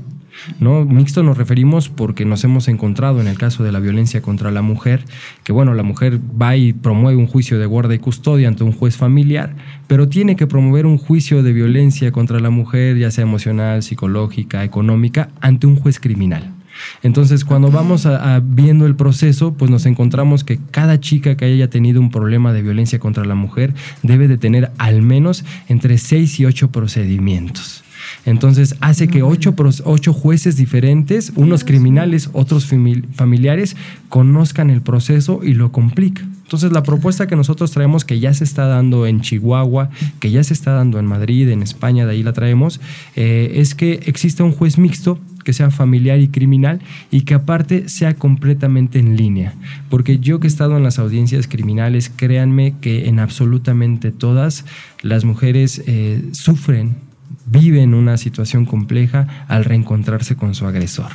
[0.60, 0.84] ¿no?
[0.84, 4.62] Mixto nos referimos porque nos hemos encontrado en el caso de la violencia contra la
[4.62, 5.04] mujer,
[5.44, 8.72] que bueno, la mujer va y promueve un juicio de guarda y custodia ante un
[8.72, 9.54] juez familiar,
[9.86, 14.64] pero tiene que promover un juicio de violencia contra la mujer, ya sea emocional, psicológica,
[14.64, 16.54] económica, ante un juez criminal.
[17.02, 21.70] Entonces, cuando vamos a, viendo el proceso, pues nos encontramos que cada chica que haya
[21.70, 26.38] tenido un problema de violencia contra la mujer debe de tener al menos entre seis
[26.40, 27.84] y ocho procedimientos.
[28.24, 32.66] Entonces hace que ocho, ocho jueces diferentes, unos criminales, otros
[33.14, 33.76] familiares,
[34.08, 36.22] conozcan el proceso y lo complica.
[36.42, 40.42] Entonces la propuesta que nosotros traemos, que ya se está dando en Chihuahua, que ya
[40.42, 42.80] se está dando en Madrid, en España, de ahí la traemos,
[43.16, 46.78] eh, es que exista un juez mixto que sea familiar y criminal
[47.10, 49.54] y que aparte sea completamente en línea.
[49.88, 54.66] Porque yo que he estado en las audiencias criminales, créanme que en absolutamente todas
[55.00, 57.07] las mujeres eh, sufren
[57.50, 61.10] viven una situación compleja al reencontrarse con su agresor.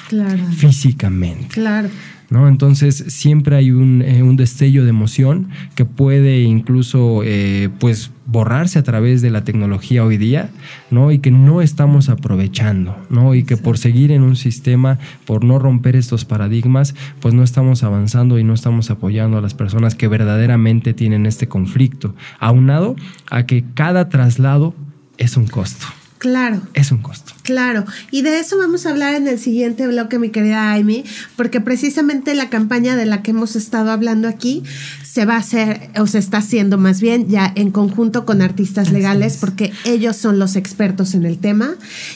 [0.55, 1.47] Físicamente.
[1.49, 1.89] Claro.
[2.29, 2.47] ¿No?
[2.47, 8.83] Entonces siempre hay un, eh, destello de emoción que puede incluso eh, pues borrarse a
[8.83, 10.49] través de la tecnología hoy día,
[10.89, 11.11] ¿no?
[11.11, 13.35] Y que no estamos aprovechando, ¿no?
[13.35, 17.83] Y que por seguir en un sistema, por no romper estos paradigmas, pues no estamos
[17.83, 22.95] avanzando y no estamos apoyando a las personas que verdaderamente tienen este conflicto, aunado
[23.29, 24.73] a que cada traslado
[25.17, 25.85] es un costo.
[26.23, 26.61] Claro.
[26.73, 27.33] Es un costo.
[27.41, 27.83] Claro.
[28.09, 31.03] Y de eso vamos a hablar en el siguiente bloque, mi querida Amy,
[31.35, 34.63] porque precisamente la campaña de la que hemos estado hablando aquí
[35.03, 38.89] se va a hacer, o se está haciendo más bien ya en conjunto con artistas
[38.89, 41.75] legales, porque ellos son los expertos en el tema.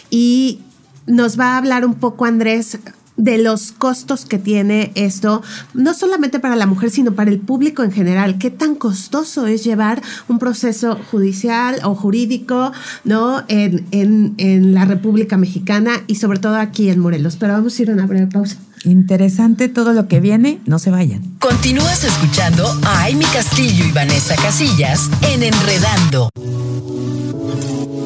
[0.10, 0.62] Y
[1.06, 2.80] nos va a hablar un poco Andrés
[3.18, 5.42] de los costos que tiene esto,
[5.74, 8.38] no solamente para la mujer, sino para el público en general.
[8.38, 12.72] ¿Qué tan costoso es llevar un proceso judicial o jurídico
[13.04, 13.44] ¿no?
[13.48, 17.36] en, en, en la República Mexicana y sobre todo aquí en Morelos?
[17.38, 18.58] Pero vamos a ir a una breve pausa.
[18.84, 21.22] Interesante todo lo que viene, no se vayan.
[21.40, 26.30] Continúas escuchando a Amy Castillo y Vanessa Casillas en Enredando.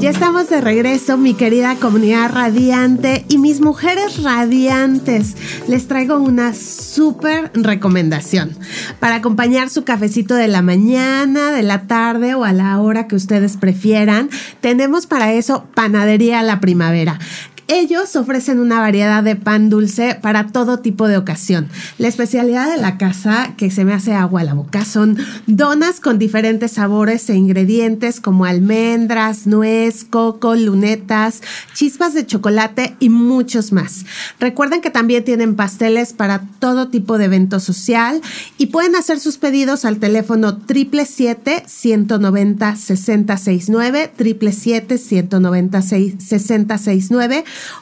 [0.02, 5.36] Ya estamos de regreso, mi querida comunidad radiante y mis mujeres radiantes.
[5.68, 8.58] Les traigo una súper recomendación
[9.00, 13.16] para acompañar su cafecito de la mañana, de la tarde o a la hora que
[13.16, 14.32] ustedes prefieran.
[14.60, 17.20] Tenemos para eso Panadería La Primavera.
[17.74, 21.70] Ellos ofrecen una variedad de pan dulce para todo tipo de ocasión.
[21.98, 26.02] La especialidad de la casa, que se me hace agua a la boca, son donas
[26.02, 31.40] con diferentes sabores e ingredientes como almendras, nuez, coco, lunetas,
[31.74, 34.04] chispas de chocolate y muchos más.
[34.42, 38.20] Recuerden que también tienen pasteles para todo tipo de evento social
[38.58, 42.76] y pueden hacer sus pedidos al teléfono 777 190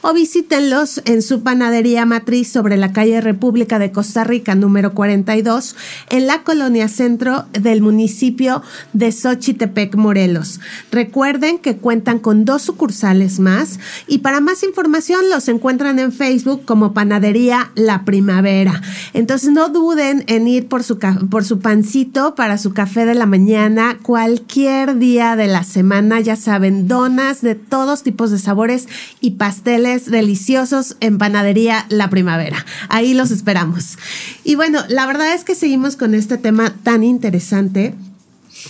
[0.02, 5.76] o visítenlos en su panadería matriz sobre la calle República de Costa Rica número 42
[6.10, 8.62] en la colonia centro del municipio
[8.92, 10.60] de Xochitepec, Morelos.
[10.90, 16.64] Recuerden que cuentan con dos sucursales más y para más información los encuentran en Facebook
[16.64, 18.80] como Panadería La Primavera.
[19.12, 23.26] Entonces no duden en ir por su, por su pancito para su café de la
[23.26, 26.20] mañana cualquier día de la semana.
[26.20, 28.88] Ya saben, donas de todos tipos de sabores
[29.20, 32.64] y pasteles deliciosos en Panadería La Primavera.
[32.88, 33.98] Ahí los esperamos.
[34.44, 37.94] Y bueno, la verdad es que seguimos con este tema tan interesante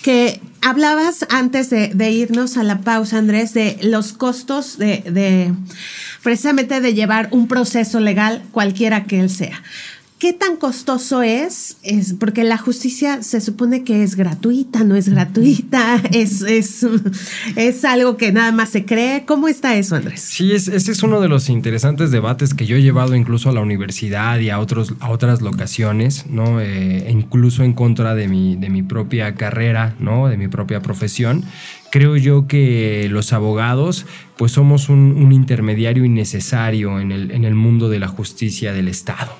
[0.03, 5.53] que hablabas antes de, irnos a la pausa, Andrés, de los costos de, de
[6.23, 9.63] precisamente de llevar un proceso legal, cualquiera que él sea.
[10.21, 11.79] ¿Qué tan costoso es?
[11.83, 12.13] es?
[12.13, 16.87] Porque la justicia se supone que es gratuita, no es gratuita, es, es,
[17.57, 19.25] es algo que nada más se cree.
[19.25, 20.21] ¿Cómo está eso, Andrés?
[20.21, 23.63] Sí, ese es uno de los interesantes debates que yo he llevado incluso a la
[23.63, 26.61] universidad y a, otros, a otras locaciones, ¿no?
[26.61, 30.29] Eh, incluso en contra de mi, de mi propia carrera, ¿no?
[30.29, 31.47] De mi propia profesión
[31.91, 34.07] creo yo que los abogados
[34.37, 39.33] pues somos un, intermediario innecesario en el, en el mundo de la justicia del Estado.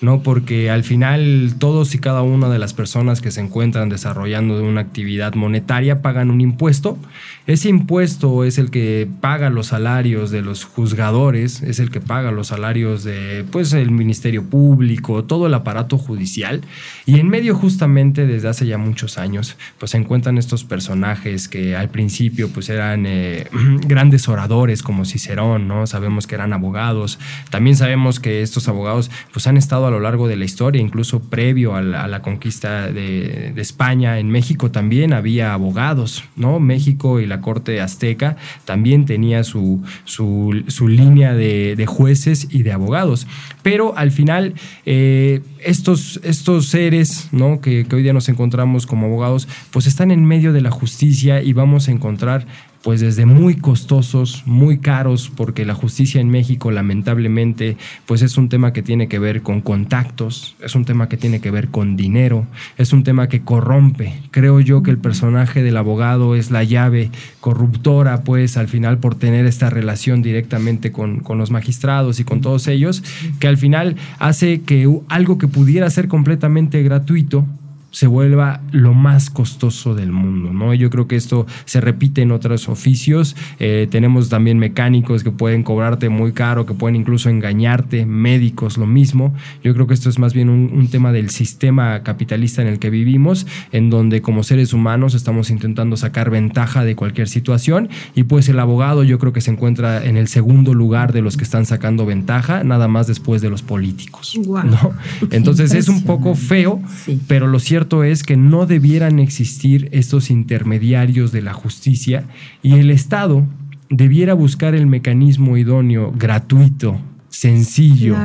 [0.00, 0.22] ¿No?
[0.22, 4.80] Porque al final todos y cada una de las personas que se encuentran desarrollando una
[4.80, 6.98] actividad monetaria pagan un impuesto.
[7.46, 12.32] Ese impuesto es el que paga los salarios de los juzgadores, es el que paga
[12.32, 16.62] los salarios de pues el Ministerio Público, todo el aparato judicial
[17.06, 21.76] y en medio justamente desde hace ya muchos años pues se encuentran estos personajes que
[21.76, 23.46] al principio pues eran eh,
[23.86, 25.86] grandes oradores como Cicerón, ¿no?
[25.86, 27.18] Sabemos que eran abogados.
[27.50, 31.20] También sabemos que estos abogados pues han estado a lo largo de la historia, incluso
[31.20, 34.18] previo a la, conquista de, España.
[34.18, 36.60] En México también había abogados, ¿no?
[36.60, 40.52] México y la corte azteca también tenía su, su,
[40.88, 43.26] línea de, jueces y de abogados.
[43.62, 47.60] Pero al final, eh, estos, estos seres, ¿no?
[47.60, 51.52] Que hoy día nos encontramos como abogados, pues están en medio de la justicia y
[51.52, 52.46] vamos a encontrar
[52.86, 58.48] pues desde muy costosos, muy caros, porque la justicia en México lamentablemente pues es un
[58.48, 61.96] tema que tiene que ver con contactos, es un tema que tiene que ver con
[61.96, 62.46] dinero,
[62.78, 64.14] es un tema que corrompe.
[64.30, 69.16] Creo yo que el personaje del abogado es la llave corruptora pues al final por
[69.16, 73.02] tener esta relación directamente con, con los magistrados y con todos ellos,
[73.40, 77.48] que al final hace que algo que pudiera ser completamente gratuito,
[77.96, 80.74] se vuelva lo más costoso del mundo, ¿no?
[80.74, 83.34] Yo creo que esto se repite en otros oficios.
[83.58, 88.84] Eh, tenemos también mecánicos que pueden cobrarte muy caro, que pueden incluso engañarte, médicos lo
[88.84, 89.34] mismo.
[89.64, 92.90] Yo creo que esto es más bien un, tema del sistema capitalista en el que
[92.90, 98.50] vivimos, en donde como seres humanos estamos intentando sacar ventaja de cualquier situación y pues
[98.50, 101.64] el abogado yo creo que se encuentra en el segundo lugar de los que están
[101.64, 104.38] sacando ventaja, nada más después de los políticos.
[104.46, 104.92] ¿no?
[105.30, 106.82] Entonces es un poco feo,
[107.26, 112.26] pero lo cierto es que no debieran existir estos intermediarios de la justicia
[112.62, 113.46] y el Estado
[113.88, 117.00] debiera buscar el mecanismo idóneo, gratuito,
[117.38, 118.16] sencillo,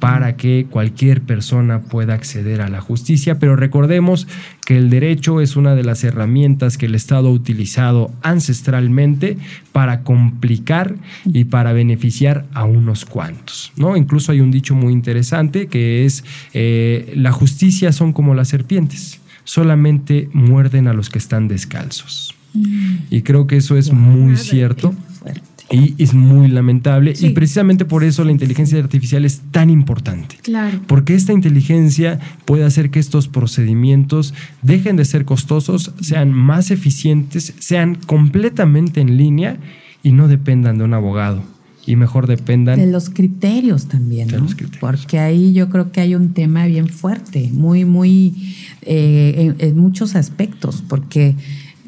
[0.00, 3.38] para que cualquier persona pueda acceder a la justicia.
[3.38, 4.26] Pero recordemos
[4.66, 9.38] que el derecho es una de las herramientas que el Estado ha utilizado ancestralmente
[9.70, 13.72] para complicar y para beneficiar a unos cuantos.
[13.76, 13.96] ¿no?
[13.96, 19.20] Incluso hay un dicho muy interesante que es, eh, la justicia son como las serpientes,
[19.44, 22.34] solamente muerden a los que están descalzos.
[22.52, 22.96] Mm.
[23.10, 24.92] Y creo que eso es muy cierto.
[25.70, 27.14] Y es muy lamentable.
[27.20, 30.36] Y precisamente por eso la inteligencia artificial es tan importante.
[30.42, 30.80] Claro.
[30.86, 37.54] Porque esta inteligencia puede hacer que estos procedimientos dejen de ser costosos, sean más eficientes,
[37.60, 39.58] sean completamente en línea
[40.02, 41.42] y no dependan de un abogado.
[41.86, 42.78] Y mejor dependan.
[42.78, 44.46] De los criterios también, ¿no?
[44.80, 48.54] Porque ahí yo creo que hay un tema bien fuerte, muy, muy.
[48.82, 51.34] Eh, en muchos aspectos, porque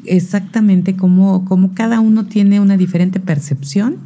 [0.05, 3.97] exactamente como, como cada uno tiene una diferente percepción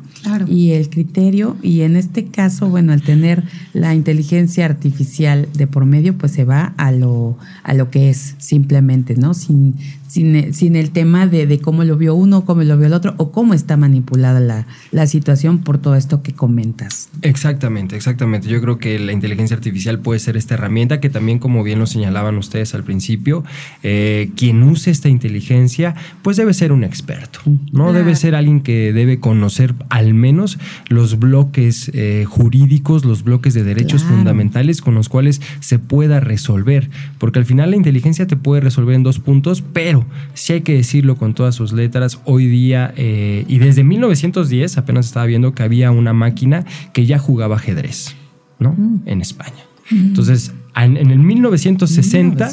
[0.48, 5.86] y el criterio, y en este caso, bueno, al tener la inteligencia artificial de por
[5.86, 9.34] medio, pues se va a lo, a lo que es simplemente, ¿no?
[9.34, 9.76] Sin,
[10.08, 13.54] sin, el tema de, cómo lo vio uno, cómo lo vio el otro, o cómo
[13.54, 17.10] está manipulada la, situación por todo esto que comentas.
[17.22, 18.48] Exactamente, exactamente.
[18.50, 21.86] Yo creo que la inteligencia artificial puede ser esta herramienta que también, como bien lo
[21.86, 23.44] señalaban ustedes al principio,
[23.84, 27.40] eh, quien use esta inteligencia, pues debe ser un experto,
[27.72, 27.94] ¿no?
[27.94, 30.58] Debe ser alguien que debe conocer al menos
[30.90, 36.90] los bloques eh, jurídicos, los bloques de derechos fundamentales con los cuales se pueda resolver,
[37.18, 39.97] porque al final la inteligencia te puede resolver en dos puntos, pero
[40.34, 45.08] si hay que decirlo con todas sus letras, hoy día eh, y desde 1910 apenas
[45.08, 48.16] estaba viendo que había una máquina que ya jugaba ajedrez,
[48.60, 48.74] ¿no?
[48.78, 49.02] Mm.
[49.06, 49.64] En España.
[49.90, 49.96] Mm.
[49.96, 52.52] Entonces, en, el 1960,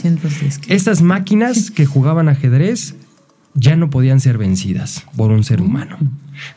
[0.69, 2.95] estas máquinas que jugaban ajedrez
[3.55, 5.65] ya no podían ser vencidas por un ser mm.
[5.65, 5.99] humano.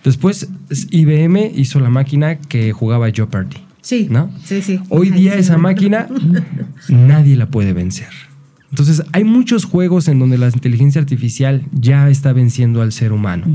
[0.04, 0.50] Después,
[0.92, 3.58] IBM hizo la máquina que jugaba Jeopardy.
[3.82, 4.08] Sí.
[4.10, 4.30] ¿no?
[4.44, 4.82] Sí, sí.
[4.90, 6.08] Hoy día esa máquina
[6.90, 8.10] nadie la puede vencer.
[8.70, 13.46] Entonces, hay muchos juegos en donde la inteligencia artificial ya está venciendo al ser humano,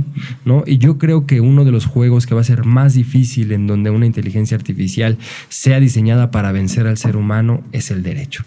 [0.44, 0.64] ¿no?
[0.66, 3.66] Y yo creo que uno de los juegos que va a ser más difícil en
[3.66, 5.18] donde una inteligencia artificial
[5.51, 8.44] sea diseñada para vencer al ser humano es el derecho.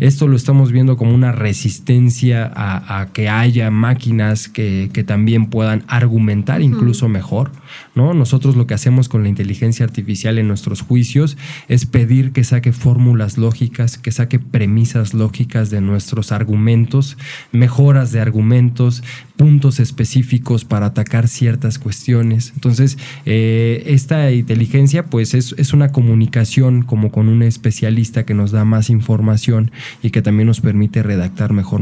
[0.00, 6.62] Esto lo estamos viendo como una resistencia a, que haya máquinas que, también puedan argumentar
[6.62, 7.50] incluso mejor.
[7.94, 8.14] ¿No?
[8.14, 11.36] Nosotros lo que hacemos con la inteligencia artificial en nuestros juicios
[11.68, 17.16] es pedir que saque fórmulas lógicas, que saque premisas lógicas de nuestros argumentos,
[17.52, 19.02] mejoras de argumentos,
[19.36, 22.52] puntos específicos para atacar ciertas cuestiones.
[22.54, 28.50] Entonces, eh, esta inteligencia pues es, es, una comunicación como con un especialista que nos
[28.50, 29.70] da más información
[30.02, 31.80] y que también nos permite redactar mejor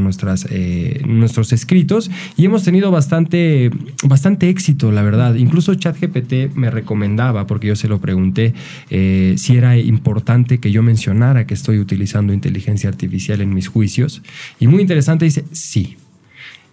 [0.51, 2.11] eh, nuestros escritos.
[2.37, 3.71] Y hemos tenido bastante,
[4.03, 5.35] bastante éxito, la verdad.
[5.35, 8.55] Incluso ChatGPT me recomendaba, porque yo se lo pregunté,
[8.91, 14.23] eh, si era importante que yo mencionara que estoy utilizando inteligencia artificial en mis juicios.
[14.61, 15.97] Y muy interesante, dice, sí.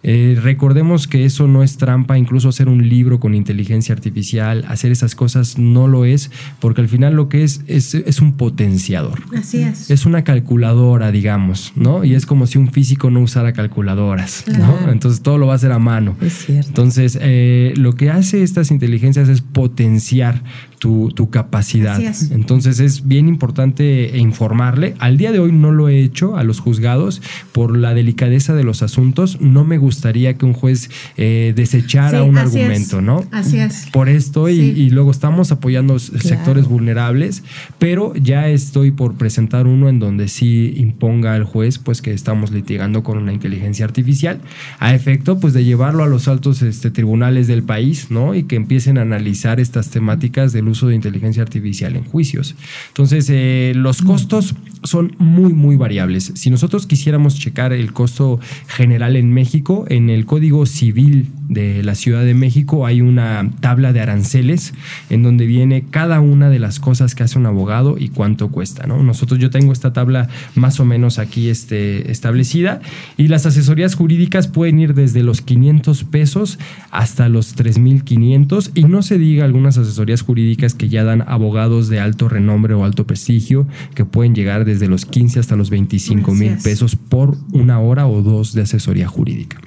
[0.04, 4.92] Eh, recordemos que eso no es trampa, incluso hacer un libro con inteligencia artificial, hacer
[4.92, 9.20] esas cosas no lo es, porque al final lo que es es, un potenciador.
[9.36, 9.90] Así es.
[9.90, 12.04] Es una calculadora, digamos, ¿no?
[12.04, 14.92] Y es como si un físico no usara calculadoras, ¿no?
[14.92, 16.16] Entonces todo lo va a hacer a mano.
[16.22, 16.70] Es cierto.
[16.70, 20.44] Entonces, eh, lo que hace estas inteligencias es potenciar
[20.82, 22.02] tu, capacidad.
[22.32, 24.96] Entonces es bien importante informarle.
[24.98, 27.22] Al día de hoy no lo he hecho a los juzgados
[27.52, 29.40] por la delicadeza de los asuntos.
[29.40, 33.24] No me gustaría que un juez eh, desechara un argumento, ¿no?
[33.32, 33.90] Así es.
[33.92, 37.44] Por esto y, luego estamos apoyando sectores vulnerables,
[37.78, 42.50] pero ya estoy por presentar uno en donde sí imponga al juez pues que estamos
[42.50, 44.40] litigando con una inteligencia artificial
[44.80, 48.34] a efecto pues de llevarlo a los altos este, tribunales del país, ¿no?
[48.34, 52.56] Y que empiecen a analizar estas temáticas del uso de inteligencia artificial en juicios.
[52.90, 56.32] Entonces, eh, los costos son muy, muy variables.
[56.36, 61.96] Si nosotros quisiéramos checar el costo general en México, en el Código Civil de la
[61.96, 64.74] Ciudad de México hay una tabla de aranceles
[65.10, 68.88] en donde viene cada una de las cosas que hace un abogado y cuánto cuesta.
[68.88, 69.04] ¿no?
[69.04, 72.80] Nosotros yo tengo esta tabla más o menos aquí este, establecida
[73.18, 76.58] y las asesorías jurídicas pueden ir desde los 500 pesos
[76.90, 82.00] hasta los 3.500 y no se diga algunas asesorías jurídicas que ya dan abogados de
[82.00, 86.58] alto renombre o alto prestigio que pueden llegar desde los 15 hasta los 25 mil
[86.58, 89.60] pesos por una hora o dos de asesoría jurídica.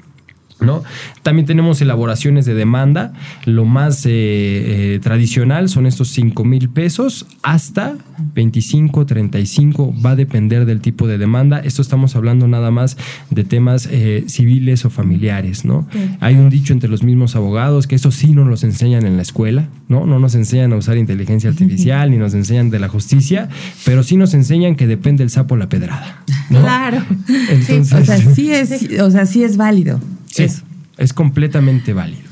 [0.61, 0.82] ¿No?
[1.22, 3.12] También tenemos elaboraciones de demanda.
[3.44, 7.96] Lo más eh, eh, tradicional son estos 5 mil pesos hasta
[8.34, 9.94] 25, 35.
[10.05, 11.59] Va a depender del tipo de demanda.
[11.59, 12.96] Esto estamos hablando nada más
[13.30, 15.64] de temas eh, civiles o familiares.
[15.64, 15.86] ¿no?
[16.20, 19.22] Hay un dicho entre los mismos abogados que eso sí no nos enseñan en la
[19.22, 19.68] escuela.
[19.88, 23.48] No, no nos enseñan a usar inteligencia artificial ni nos enseñan de la justicia,
[23.84, 26.22] pero sí nos enseñan que depende el sapo la pedrada.
[26.48, 27.02] Claro.
[27.50, 30.00] Entonces, o, sea, sí es, o sea, sí es válido.
[30.35, 30.47] Sí,
[30.99, 32.23] es completamente válido.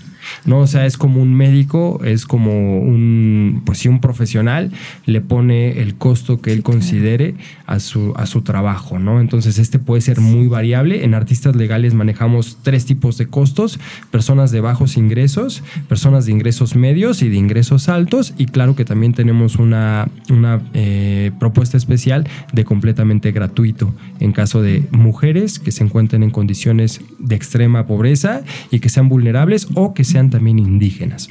[0.44, 0.60] ¿No?
[0.60, 4.72] O sea, es como un médico, es como un, pues sí, un profesional,
[5.06, 7.34] le pone el costo que él considere
[7.66, 9.20] a su, a su trabajo, ¿no?
[9.20, 11.04] Entonces, este puede ser muy variable.
[11.04, 13.78] En artistas legales manejamos tres tipos de costos,
[14.10, 18.84] personas de bajos ingresos, personas de ingresos medios y de ingresos altos, y claro que
[18.84, 25.72] también tenemos una, una eh, propuesta especial de completamente gratuito en caso de mujeres que
[25.72, 30.58] se encuentren en condiciones de extrema pobreza y que sean vulnerables o que sean también
[30.58, 31.28] indígenas.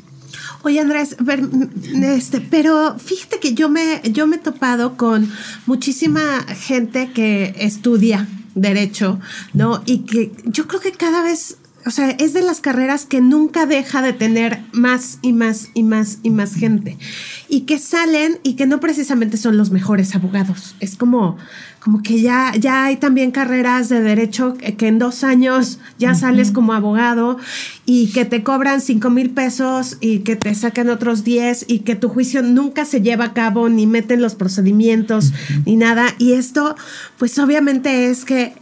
[0.63, 1.17] Oye Andrés,
[1.93, 5.29] este, pero fíjate que yo me, yo me he topado con
[5.65, 9.19] muchísima gente que estudia derecho,
[9.53, 9.81] ¿no?
[9.85, 13.65] Y que yo creo que cada vez o sea, es de las carreras que nunca
[13.65, 16.97] deja de tener más y más y más y más gente.
[17.49, 20.75] Y que salen y que no precisamente son los mejores abogados.
[20.79, 21.37] Es como,
[21.79, 26.51] como que ya, ya hay también carreras de derecho que en dos años ya sales
[26.51, 27.37] como abogado
[27.85, 31.95] y que te cobran cinco mil pesos y que te sacan otros 10 y que
[31.95, 35.33] tu juicio nunca se lleva a cabo ni meten los procedimientos
[35.65, 36.07] ni nada.
[36.19, 36.75] Y esto,
[37.17, 38.53] pues obviamente es que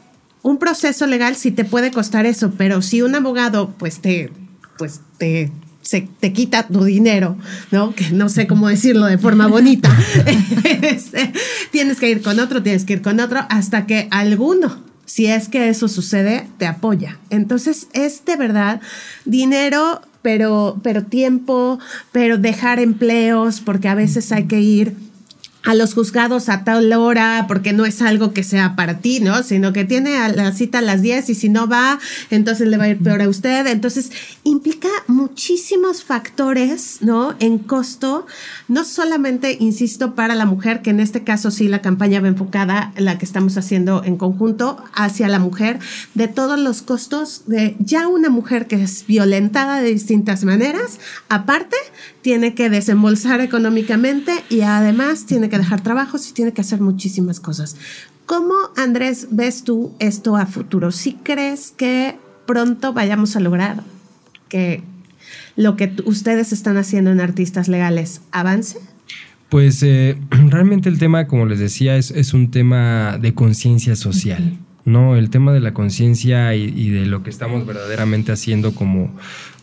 [0.42, 4.32] un proceso legal sí te puede costar eso, pero si un abogado pues te,
[4.78, 7.38] pues te, se, te quita tu dinero,
[7.72, 7.94] ¿no?
[7.94, 9.90] Que no sé cómo decirlo de forma bonita.
[10.82, 11.34] Este,
[11.72, 15.50] tienes que ir con otro, tienes que ir con otro, hasta que alguno, si es
[15.50, 17.18] que eso sucede, te apoya.
[17.30, 18.82] Entonces es de verdad
[19.26, 21.80] dinero, pero, pero tiempo,
[22.12, 24.96] pero dejar empleos, porque a veces hay que ir
[25.64, 29.44] a los juzgados a tal hora porque no es algo que sea para ti, ¿no?
[29.44, 32.00] Sino que tiene a la cita a las 10 y si no va,
[32.30, 33.68] entonces le va a ir peor a usted.
[33.68, 34.12] Entonces,
[34.44, 37.36] implica muchísimos factores, ¿no?
[37.40, 38.26] En costo,
[38.68, 42.94] no solamente, insisto, para la mujer, que en este caso sí la campaña va enfocada,
[42.98, 45.80] la que estamos haciendo en conjunto, hacia la mujer,
[46.14, 51.76] de todos los costos de ya una mujer que es violentada de distintas maneras, aparte,
[52.22, 57.40] tiene que desembolsar económicamente y además tiene que dejar trabajos y tiene que hacer muchísimas
[57.40, 57.76] cosas.
[58.26, 60.92] ¿Cómo, Andrés, ves tú esto a futuro?
[60.92, 62.16] ¿Sí crees que
[62.46, 63.84] pronto vayamos a lograr
[64.50, 64.84] que
[65.56, 68.80] lo que ustedes están haciendo en artistas legales avance?
[69.50, 74.60] Pues eh, realmente el tema, como les decía, es, es un tema de conciencia social.
[74.86, 75.16] ¿no?
[75.16, 79.12] El tema de la conciencia y, de lo que estamos verdaderamente haciendo como,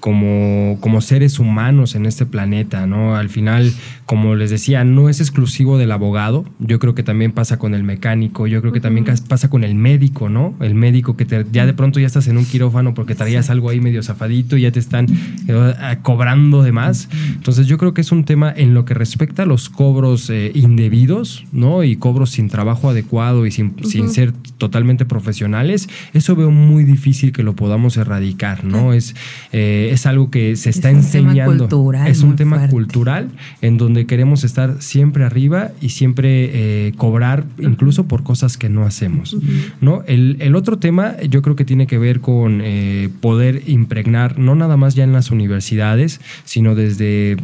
[0.07, 3.17] como, como seres humanos en este planeta, ¿no?
[3.17, 3.73] Al final,
[4.05, 7.83] como les decía, no es exclusivo del abogado, yo creo que también pasa con el
[7.83, 10.55] mecánico, yo creo que también pasa con el médico, ¿no?
[10.61, 13.69] El médico que te, ya de pronto ya estás en un quirófano porque traías algo
[13.69, 15.09] ahí medio zafadito y ya te están
[15.49, 17.09] eh, cobrando de más.
[17.35, 20.53] Entonces yo creo que es un tema en lo que respecta a los cobros eh,
[20.55, 21.83] indebidos, ¿no?
[21.83, 27.33] Y cobros sin trabajo adecuado y sin, sin ser totalmente profesionales, eso veo muy difícil
[27.33, 28.93] que lo podamos erradicar, ¿no?
[28.93, 29.17] Es...
[29.51, 31.69] Eh, es algo que se está enseñando.
[32.07, 33.31] es un tema cultural
[33.63, 36.51] en donde queremos estar siempre arriba y siempre
[36.89, 39.37] eh, cobrar incluso por cosas que no hacemos.
[39.81, 40.03] ¿no?
[40.07, 44.77] El, otro tema yo creo que tiene que ver con eh, poder impregnar, no nada
[44.77, 47.37] más ya en las universidades, sino desde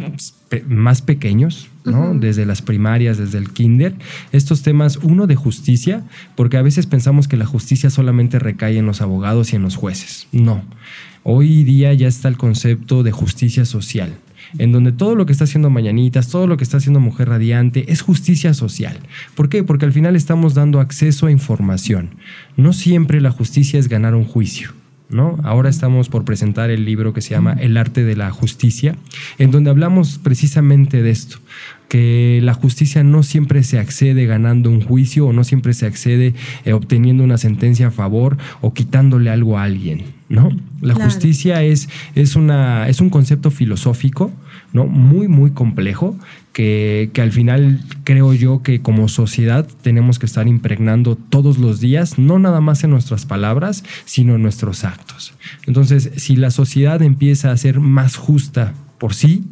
[0.67, 2.15] más pequeños, ¿no?
[2.15, 3.95] Desde las primarias, desde el kinder,
[4.33, 6.03] estos temas, uno de justicia,
[6.37, 9.77] porque a veces pensamos que la justicia solamente recae en los abogados y en los
[9.77, 10.29] jueces.
[10.33, 10.63] No.
[11.25, 14.17] Hoy día ya está el concepto de justicia social,
[14.59, 17.93] en donde todo lo que está haciendo Mañanitas, todo lo que está haciendo Mujer Radiante
[17.93, 18.99] es justicia social.
[19.37, 19.63] ¿Por qué?
[19.63, 22.11] Porque al final estamos dando acceso a información.
[22.57, 24.73] No siempre la justicia es ganar un juicio.
[25.11, 25.39] ¿No?
[25.43, 28.97] Ahora estamos por presentar el libro que se llama El arte de la justicia,
[29.37, 31.37] en donde hablamos precisamente de esto,
[31.91, 36.33] que la justicia no siempre se accede ganando un juicio o no siempre se accede
[36.65, 40.51] eh, obteniendo una sentencia a favor o quitándole algo a alguien, ¿no?
[40.83, 44.33] La justicia es, es, una, es un concepto filosófico,
[44.73, 44.87] ¿no?
[44.87, 46.19] Muy, muy complejo,
[46.53, 51.81] que, que, al final creo yo que como sociedad tenemos que estar impregnando todos los
[51.81, 55.35] días, no nada más en nuestras palabras, sino en nuestros actos.
[55.67, 59.43] Entonces, si la sociedad empieza a ser más justa por sí,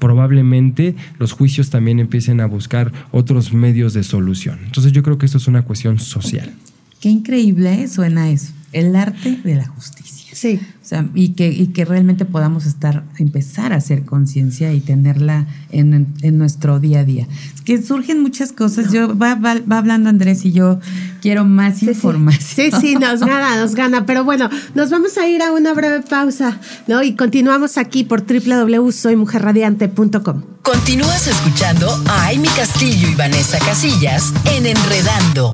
[0.00, 4.58] probablemente los juicios también empiecen a buscar otros medios de solución.
[4.64, 6.52] Entonces yo creo que esto es una cuestión social.
[7.00, 10.18] Qué increíble suena eso, el arte de la justicia.
[10.38, 10.60] Sí.
[10.82, 15.48] O sea, y que, y que realmente podamos estar, empezar a hacer conciencia y tenerla
[15.70, 17.26] en, nuestro día a día.
[17.54, 18.92] Es que surgen muchas cosas.
[18.92, 20.78] Yo va, va, hablando Andrés y yo
[21.20, 22.70] quiero más información.
[22.70, 22.80] Sí.
[22.80, 24.06] sí, nos gana, nos gana.
[24.06, 27.02] Pero bueno, nos vamos a ir a una breve pausa, ¿no?
[27.02, 30.42] Y continuamos aquí por www.soymujerradiante.com.
[30.62, 35.52] Continúas escuchando a Amy Castillo y Vanessa Casillas en Enredando.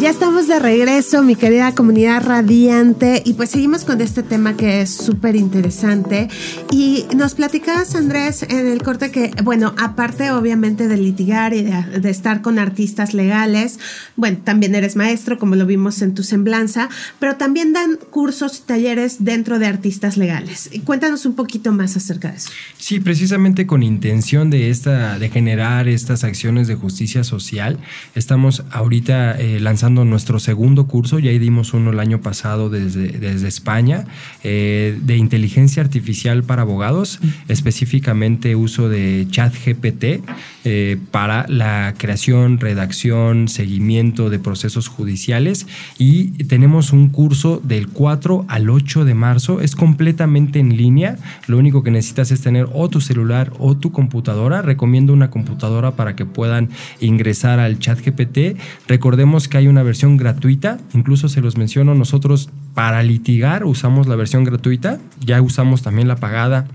[0.00, 4.80] Ya estamos de regreso, mi querida comunidad radiante, y pues seguimos con este tema que
[4.80, 6.28] es súper interesante.
[6.70, 12.10] Y nos platicabas, Andrés, en el corte que, bueno, aparte obviamente de litigar y de,
[12.10, 13.80] estar con artistas legales,
[14.14, 16.88] bueno, también eres maestro, como lo vimos en tu semblanza,
[17.18, 20.70] pero también dan cursos y talleres dentro de artistas legales.
[20.84, 22.50] Cuéntanos un poquito más acerca de eso.
[22.76, 27.80] Sí, precisamente con intención de, esta, de generar estas acciones de justicia social,
[28.14, 33.48] estamos ahorita eh, lanzando nuestro segundo curso, ya dimos uno el año pasado desde, desde
[33.48, 34.06] España,
[34.44, 40.22] eh, de inteligencia artificial para abogados, específicamente uso de chat GPT
[40.70, 45.66] eh, para la creación, redacción, seguimiento de procesos judiciales.
[45.96, 51.16] Y tenemos un curso del 4 al 8 de marzo, es completamente en línea,
[51.46, 55.92] lo único que necesitas es tener o tu celular o tu computadora, recomiendo una computadora
[55.92, 56.68] para que puedan
[57.00, 58.58] ingresar al chat GPT,
[58.88, 64.16] recordemos que hay una versión gratuita, incluso se los menciono, nosotros para litigar usamos la
[64.16, 66.66] versión gratuita, ya usamos también la pagada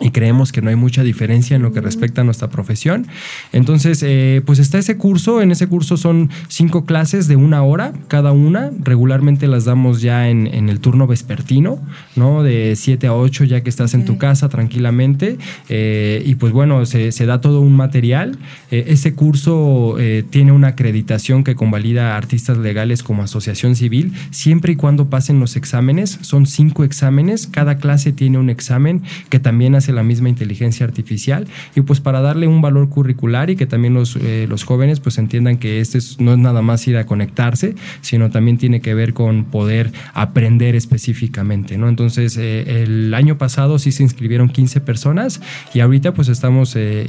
[0.00, 3.06] y creemos que no hay mucha diferencia en lo que respecta a nuestra profesión.
[3.52, 5.40] Entonces, eh, pues está ese curso.
[5.40, 8.72] En ese curso son cinco clases de una hora cada una.
[8.80, 11.78] Regularmente las damos ya en, el turno vespertino,
[12.16, 12.42] ¿no?
[12.42, 15.38] De 7 a 8 ya que estás en tu casa tranquilamente.
[15.68, 18.36] Eh, y pues bueno, se, da todo un material.
[18.72, 19.96] Eh, ese curso
[20.30, 25.38] tiene una acreditación que convalida a artistas legales como asociación civil, siempre y cuando pasen
[25.38, 26.18] los exámenes.
[26.22, 27.46] Son cinco exámenes.
[27.46, 32.20] Cada clase tiene un examen que también hace la misma inteligencia artificial y pues para
[32.20, 35.98] darle un valor curricular y que también los, eh, los jóvenes pues entiendan que este
[36.18, 40.74] no es nada más ir a conectarse, sino también tiene que ver con poder aprender
[40.74, 41.88] específicamente, ¿no?
[41.88, 45.40] Entonces eh, el año pasado sí se inscribieron 15 personas
[45.72, 47.06] y ahorita pues estamos eh,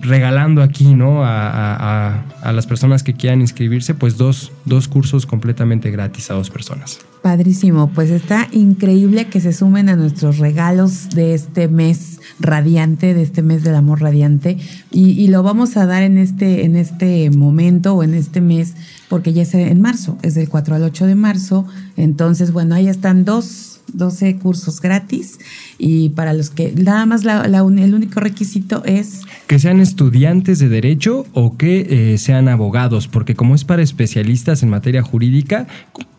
[0.00, 1.24] regalando aquí, ¿no?
[1.24, 6.50] A, a, las personas que quieran inscribirse pues dos, dos cursos completamente gratis a dos
[6.50, 7.00] personas.
[7.26, 13.22] Padrísimo, pues está increíble que se sumen a nuestros regalos de este mes radiante, de
[13.22, 14.58] este mes del amor radiante,
[14.92, 18.74] y, lo vamos a dar en este, en este momento o en este mes,
[19.08, 21.66] porque ya es en marzo, es del 4 al 8 de marzo,
[21.96, 25.38] entonces bueno, ahí están dos 12 cursos gratis.
[25.78, 29.22] Y para los que nada más el único requisito es...
[29.46, 34.62] Que sean estudiantes de derecho o que eh, sean abogados, porque como es para especialistas
[34.62, 35.66] en materia jurídica,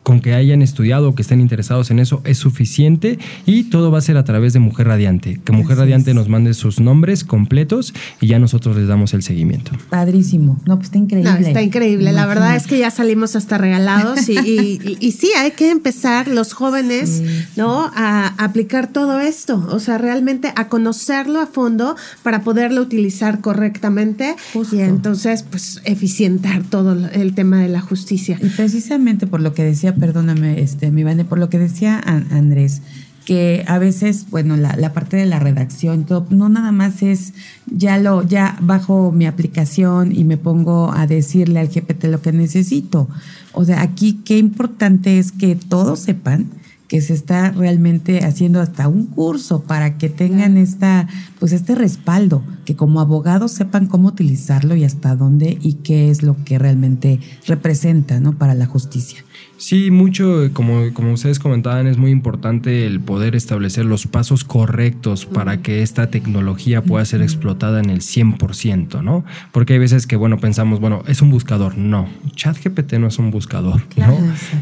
[0.07, 3.97] con que hayan estudiado o que estén interesados en eso es suficiente y todo va
[3.97, 5.41] a ser a través de Mujer Radiante.
[5.43, 9.73] Que Mujer Radiante nos mande sus nombres completos y ya nosotros les damos el seguimiento.
[9.89, 10.61] Padrísimo.
[10.65, 11.45] No, pues está increíble.
[11.45, 12.13] está increíble.
[12.13, 17.21] La verdad es que ya salimos hasta regalados y, sí, hay que empezar los jóvenes,
[17.57, 17.91] ¿no?
[17.93, 19.67] A aplicar todo esto.
[19.71, 24.37] O sea, realmente a conocerlo a fondo para poderlo utilizar correctamente
[24.71, 28.39] y entonces, pues, eficientar todo el tema de la justicia.
[28.41, 32.81] Y precisamente por lo que decía perdóname, este, mi Vane, por lo que decía Andrés,
[33.25, 37.33] que a veces, bueno, la, parte de la redacción, todo, no nada más es
[37.65, 42.31] ya lo, ya bajo mi aplicación y me pongo a decirle al GPT lo que
[42.31, 43.09] necesito.
[43.51, 46.47] O sea, aquí qué importante es que todos sepan
[46.87, 51.07] que se está realmente haciendo hasta un curso para que tengan esta,
[51.39, 56.23] pues este respaldo, que como abogados sepan cómo utilizarlo y hasta dónde y qué es
[56.23, 58.37] lo que realmente representa, ¿no?
[58.37, 59.26] Para la justicia.
[59.57, 65.25] Sí, mucho, como, como ustedes comentaban, es muy importante el poder establecer los pasos correctos
[65.25, 69.25] para que esta tecnología pueda ser explotada en el 100%, ¿no?
[69.51, 71.75] Porque hay veces que, bueno, pensamos, bueno, es un buscador.
[71.75, 74.15] No, ChatGPT no es un buscador, ¿no?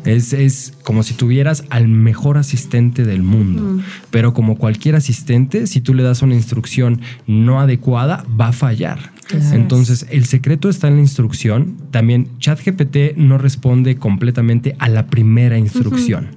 [0.06, 3.84] Es, es, como si tuvieras al mejor asistente del mundo.
[4.12, 9.15] Pero como cualquier asistente, si tú le das una instrucción no adecuada, va a fallar.
[9.52, 11.78] Entonces, el secreto está en la instrucción.
[11.92, 16.28] También ChatGPT no responde completamente a la primera instrucción.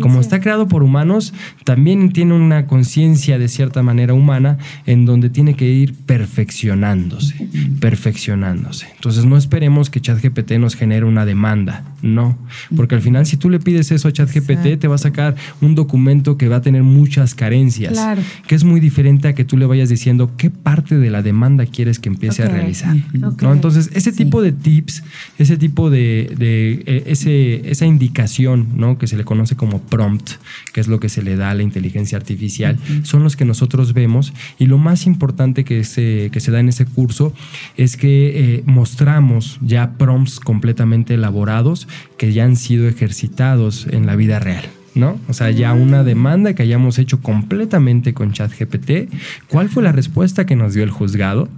[0.00, 1.34] Como está creado por humanos,
[1.64, 7.48] también tiene una conciencia de cierta manera humana en donde tiene que ir perfeccionándose,
[7.80, 8.86] perfeccionándose.
[8.94, 12.38] Entonces, no esperemos que ChatGPT nos genere una demanda, no,
[12.76, 15.74] porque al final si tú le pides eso a ChatGPT te va a sacar un
[15.74, 17.98] documento que va a tener muchas carencias,
[18.46, 21.66] que es muy diferente a que tú le vayas diciendo qué parte de la demanda
[21.66, 22.96] quieres que empiece a realizar.
[23.12, 23.52] ¿no?
[23.52, 25.02] Entonces, ese tipo de tips,
[25.38, 28.98] ese tipo de, eh, ese, esa indicación ¿no?
[28.98, 30.32] que se le conoce como prompt,
[30.72, 33.92] que es lo que se le da a la inteligencia artificial, son los que nosotros
[33.92, 34.32] vemos.
[34.58, 37.32] Y lo más importante que se, que se da en ese curso
[37.76, 44.16] es que eh, mostramos ya prompts completamente elaborados que ya han sido ejercitados en la
[44.16, 44.64] vida real.
[44.96, 45.20] ¿no?
[45.28, 49.12] O sea, ya una demanda que hayamos hecho completamente con ChatGPT.
[49.48, 51.48] ¿Cuál fue la respuesta que nos dio el juzgado?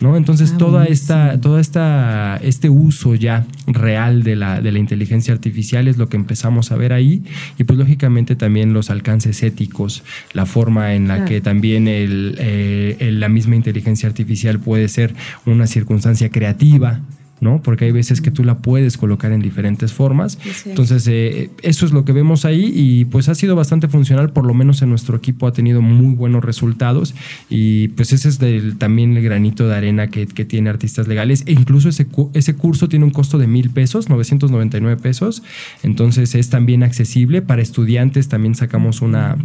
[0.00, 0.16] ¿No?
[0.16, 5.34] Entonces, ah, toda esta, toda esta, este uso ya real de la, de la inteligencia
[5.34, 7.24] artificial es lo que empezamos a ver ahí.
[7.58, 13.20] Y pues lógicamente también los alcances éticos, la forma en la que también eh, el,
[13.20, 15.14] la misma inteligencia artificial puede ser
[15.46, 17.00] una circunstancia creativa,
[17.40, 17.62] ¿no?
[17.62, 20.38] Porque hay veces que tú la puedes colocar en diferentes formas.
[20.66, 24.46] Entonces, eh, eso es lo que vemos ahí y pues ha sido bastante funcional, por
[24.46, 27.14] lo menos en nuestro equipo ha tenido muy buenos resultados
[27.48, 28.38] y pues ese es
[28.78, 31.42] también el granito de arena que, tiene Artistas Legales.
[31.46, 35.42] E incluso ese, ese curso tiene un costo de mil pesos, 999 pesos,
[35.82, 37.42] entonces es también accesible.
[37.42, 39.36] Para estudiantes, también sacamos una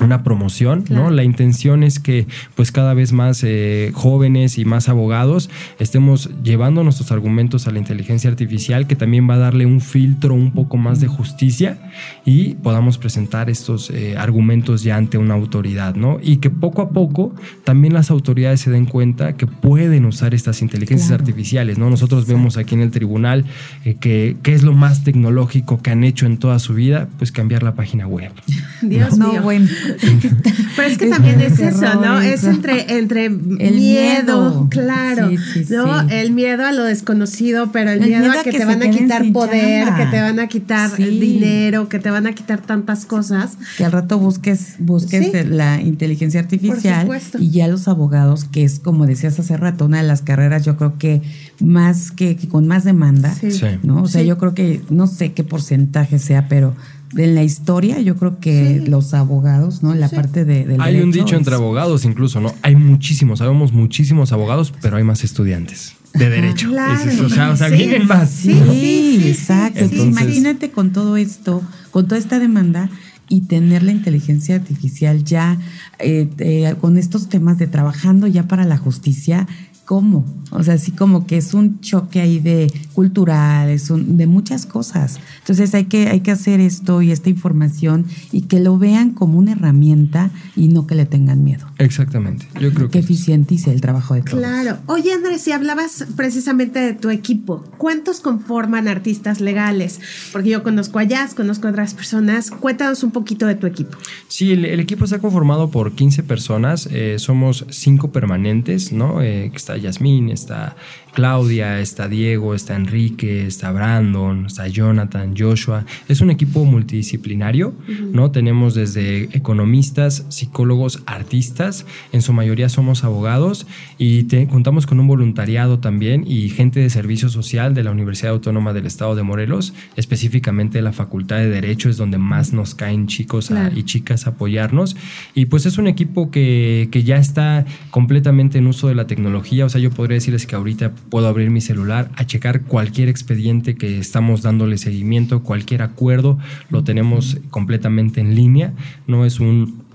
[0.00, 1.10] una promoción, ¿no?
[1.10, 6.84] La intención es que pues cada vez más eh, jóvenes y más abogados estemos llevando
[6.84, 10.76] nuestros argumentos a la inteligencia artificial que también va a darle un filtro un poco
[10.76, 11.78] más de justicia
[12.24, 16.18] y podamos presentar estos eh, argumentos ya ante una autoridad, ¿no?
[16.22, 17.34] Y que poco a poco
[17.64, 21.90] también las autoridades se den cuenta que pueden usar estas inteligencias artificiales, ¿no?
[21.90, 23.44] Nosotros vemos aquí en el tribunal
[23.84, 27.32] eh, que qué es lo más tecnológico que han hecho en toda su vida, pues
[27.32, 28.32] cambiar la página web.
[28.82, 29.42] Dios mío.
[29.42, 29.68] bueno.
[30.76, 32.20] Pero es que también es eso, ¿no?
[32.20, 35.30] Es entre, entre el miedo, claro,
[35.70, 36.08] ¿no?
[36.08, 39.88] El miedo a lo desconocido, pero el, miedo, a que, te van a quitar poder,
[39.94, 43.56] que te van a quitar dinero, que te van a quitar tantas cosas.
[43.76, 47.08] Que al rato busques, busques la inteligencia artificial
[47.38, 50.76] y ya los abogados, que es como decías hace rato, una de las carreras yo
[50.76, 51.22] creo que
[51.60, 53.34] más que, con más demanda,
[53.82, 54.02] ¿no?
[54.02, 56.74] O sea, yo creo que no sé qué porcentaje sea, pero
[57.16, 59.94] en la historia, yo creo que los abogados, ¿no?
[59.94, 62.54] La parte de, Hay un dicho entre abogados incluso, ¿no?
[62.62, 66.70] Hay muchísimos, sabemos muchísimos abogados, pero hay más estudiantes de derecho.
[66.70, 68.30] o sea, o sea vienen más.
[68.30, 69.84] Sí, exacto.
[69.94, 72.90] imagínate con todo esto, con toda esta demanda
[73.28, 75.58] y tener la inteligencia artificial ya
[75.98, 79.46] eh, eh, con estos temas de trabajando ya para la justicia,
[79.88, 80.26] ¿cómo?
[80.50, 84.66] O sea, así como que es un choque ahí de cultural, es un, de muchas
[84.66, 85.18] cosas.
[85.38, 89.38] Entonces hay que, hay que hacer esto y esta información y que lo vean como
[89.38, 91.66] una herramienta y no que le tengan miedo.
[91.78, 92.46] Exactamente.
[92.60, 94.38] Yo creo que, que eficientice el trabajo de todos.
[94.38, 94.76] Claro.
[94.86, 100.00] Oye, Andrés, si hablabas precisamente de tu equipo, ¿cuántos conforman artistas legales?
[100.32, 102.50] Porque yo conozco a Jazz, conozco a otras personas.
[102.50, 103.96] Cuéntanos un poquito de tu equipo.
[104.28, 109.22] Sí, el, equipo está conformado por 15 personas, eh, somos cinco permanentes, ¿no?
[109.22, 110.76] Eh, está Yasmín, está
[111.14, 115.84] Claudia, está Diego, está Enrique, está Brandon, está Jonathan, Joshua.
[116.08, 117.74] Es un equipo multidisciplinario,
[118.12, 118.30] ¿no?
[118.30, 123.66] Tenemos desde economistas, psicólogos, artistas, en su mayoría somos abogados
[123.98, 128.72] y contamos con un voluntariado también y gente de servicio social de la Universidad Autónoma
[128.72, 133.50] del Estado de Morelos, específicamente la Facultad de Derecho es donde más nos caen chicos
[133.74, 134.96] y chicas a apoyarnos.
[135.34, 139.64] Y pues es un equipo que, que ya está completamente en uso de la tecnología,
[139.64, 143.76] o sea, yo podría decirles que ahorita puedo abrir mi celular a checar cualquier expediente
[143.76, 146.38] que estamos dándole seguimiento, cualquier acuerdo,
[146.70, 148.72] lo tenemos completamente en línea,
[149.06, 149.87] no es un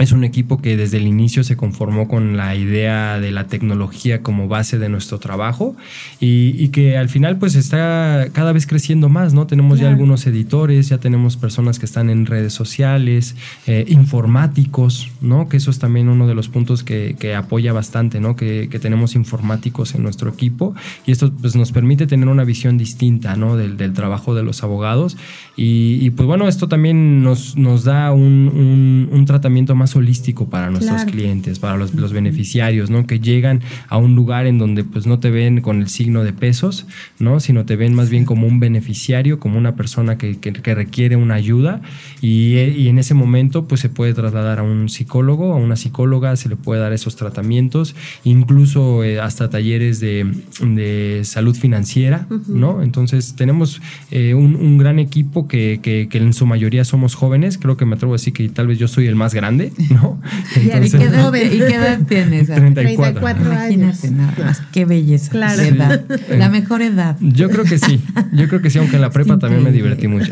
[0.00, 4.22] es un equipo que desde el inicio se conformó con la idea de la tecnología
[4.22, 5.76] como base de nuestro trabajo
[6.20, 9.46] y, que al final pues está cada vez creciendo más, ¿no?
[9.46, 13.34] Tenemos ya algunos editores, ya tenemos personas que están en redes sociales,
[13.66, 15.48] eh, informáticos, ¿no?
[15.48, 18.36] Que eso es también uno de los puntos que, apoya bastante, ¿no?
[18.36, 20.74] Que, tenemos informáticos en nuestro equipo
[21.06, 23.56] y esto pues nos permite tener una visión distinta, ¿no?
[23.56, 25.16] Del, trabajo de los abogados
[25.56, 31.04] y, pues bueno, esto también nos, nos da un, un tratamiento más holístico para nuestros
[31.04, 33.06] clientes, para los, beneficiarios, ¿no?
[33.06, 36.32] Que llegan a un lugar en donde pues no te ven con el signo de
[36.32, 36.86] pesos,
[37.18, 37.40] ¿no?
[37.40, 40.38] Sino te ven más bien como un beneficiario, como una persona que,
[40.74, 41.80] requiere una ayuda
[42.20, 46.48] y, en ese momento pues se puede trasladar a un psicólogo, a una psicóloga, se
[46.48, 52.82] le puede dar esos tratamientos, incluso eh, hasta talleres de, salud financiera, ¿no?
[52.82, 53.80] Entonces tenemos
[54.10, 58.14] eh, un, gran equipo que, que en su mayoría somos jóvenes, creo que me atrevo
[58.14, 60.20] a decir que tal vez yo soy el más grande, ¿no?
[60.56, 62.46] ¿Y, qué edad, tienes?
[62.54, 63.30] 34.
[63.40, 65.30] Imagínate nada más, qué belleza.
[65.30, 65.62] Claro.
[65.62, 66.04] Edad.
[66.28, 67.16] La mejor edad.
[67.20, 68.02] Yo creo que sí,
[68.32, 70.30] yo creo que sí, aunque en la prepa también me divertí mucho.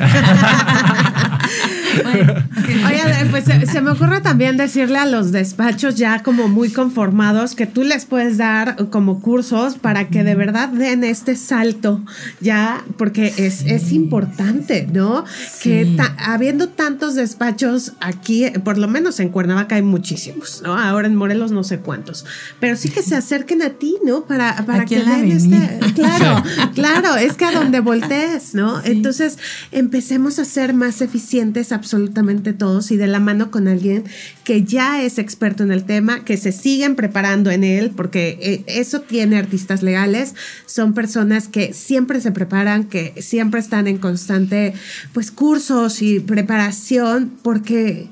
[2.06, 7.66] Oye, pues se, me ocurre también decirle a los despachos ya como muy conformados que
[7.66, 12.02] tú les puedes dar como cursos para que de verdad den este salto
[12.40, 15.24] ya, porque es, es importante, ¿no?
[15.62, 20.76] Que habiendo tantos despachos aquí, por lo menos en Cuernavaca hay muchísimos, ¿no?
[20.76, 22.24] Ahora en Morelos no sé cuántos,
[22.60, 24.24] pero sí que se acerquen a ti, ¿no?
[24.24, 25.78] Para, para que den este...
[25.98, 26.44] Claro,
[26.74, 28.80] claro, es que a donde voltees, ¿no?
[28.84, 29.38] Entonces
[29.72, 34.04] empecemos a ser más eficientes, absolutamente todos y de la mano con alguien
[34.44, 38.64] que ya es experto en el tema, que se siguen preparando en él, porque eh,
[38.66, 40.34] eso tiene artistas legales,
[40.66, 44.74] son personas que siempre se preparan, que siempre están en constante
[45.14, 48.08] pues cursos y preparación, porque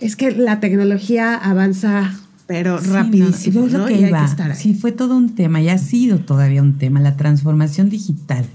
[0.00, 3.66] es que la tecnología avanza pero rapidísimo.
[3.66, 4.10] No, que
[4.56, 8.46] Sí, fue todo un tema y ha sido todavía un tema, la transformación digital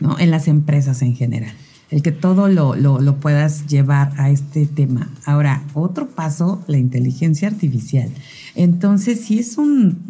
[0.00, 0.20] ¿no?
[0.20, 1.52] en las empresas en general
[1.94, 5.08] el que todo lo, lo, puedas llevar a este tema.
[5.24, 8.10] Ahora, otro paso, la inteligencia artificial.
[8.56, 10.00] Entonces, sí es un,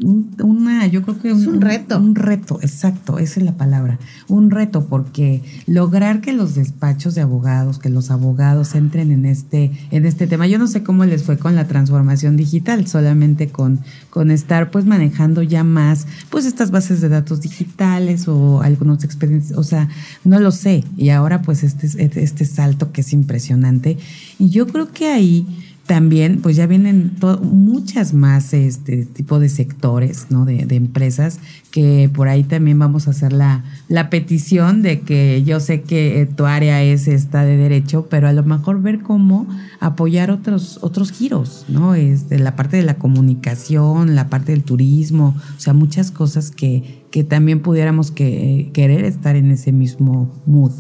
[0.42, 1.98] una, yo creo que es un, reto.
[1.98, 3.98] Un, reto, exacto, esa es la palabra.
[4.28, 9.70] Un reto, porque lograr que los despachos de abogados, que los abogados entren en este,
[9.90, 10.46] en este tema.
[10.46, 14.86] Yo no sé cómo les fue con la transformación digital, solamente con, con estar pues
[14.86, 19.88] manejando ya más, pues estas bases de datos digitales o algunos expedientes, o sea,
[20.24, 20.82] no lo sé.
[20.96, 23.98] Y ahora pues este, este salto que es impresionante.
[24.38, 25.46] Y yo creo que ahí
[25.86, 27.12] también pues ya vienen
[27.42, 30.46] muchas más este tipo de sectores, ¿no?
[30.46, 35.42] De, de, empresas que por ahí también vamos a hacer la, la petición de que
[35.44, 39.00] yo sé que eh, tu área es esta de derecho, pero a lo mejor ver
[39.00, 39.46] cómo
[39.78, 41.94] apoyar otros, otros giros, ¿no?
[41.94, 47.03] Este, la parte de la comunicación, la parte del turismo, o sea, muchas cosas que,
[47.14, 50.72] que también pudiéramos que, querer estar en ese mismo mood.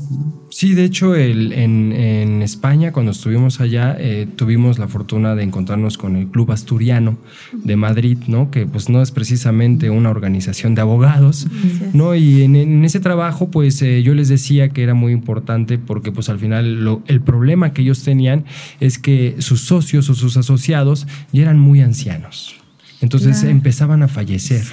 [0.50, 5.44] Sí, de hecho, el, en, en, España, cuando estuvimos allá, eh, tuvimos la fortuna de
[5.44, 7.18] encontrarnos con el Club Asturiano
[7.52, 8.50] de Madrid, ¿no?
[8.50, 11.46] Que pues no es precisamente una organización de abogados,
[11.92, 12.16] ¿no?
[12.16, 16.28] Y en, ese trabajo, pues eh, yo les decía que era muy importante porque pues
[16.28, 18.44] al final el problema que ellos tenían
[18.80, 22.56] es que sus socios o sus asociados ya eran muy ancianos.
[23.04, 24.64] Entonces empezaban a fallecer.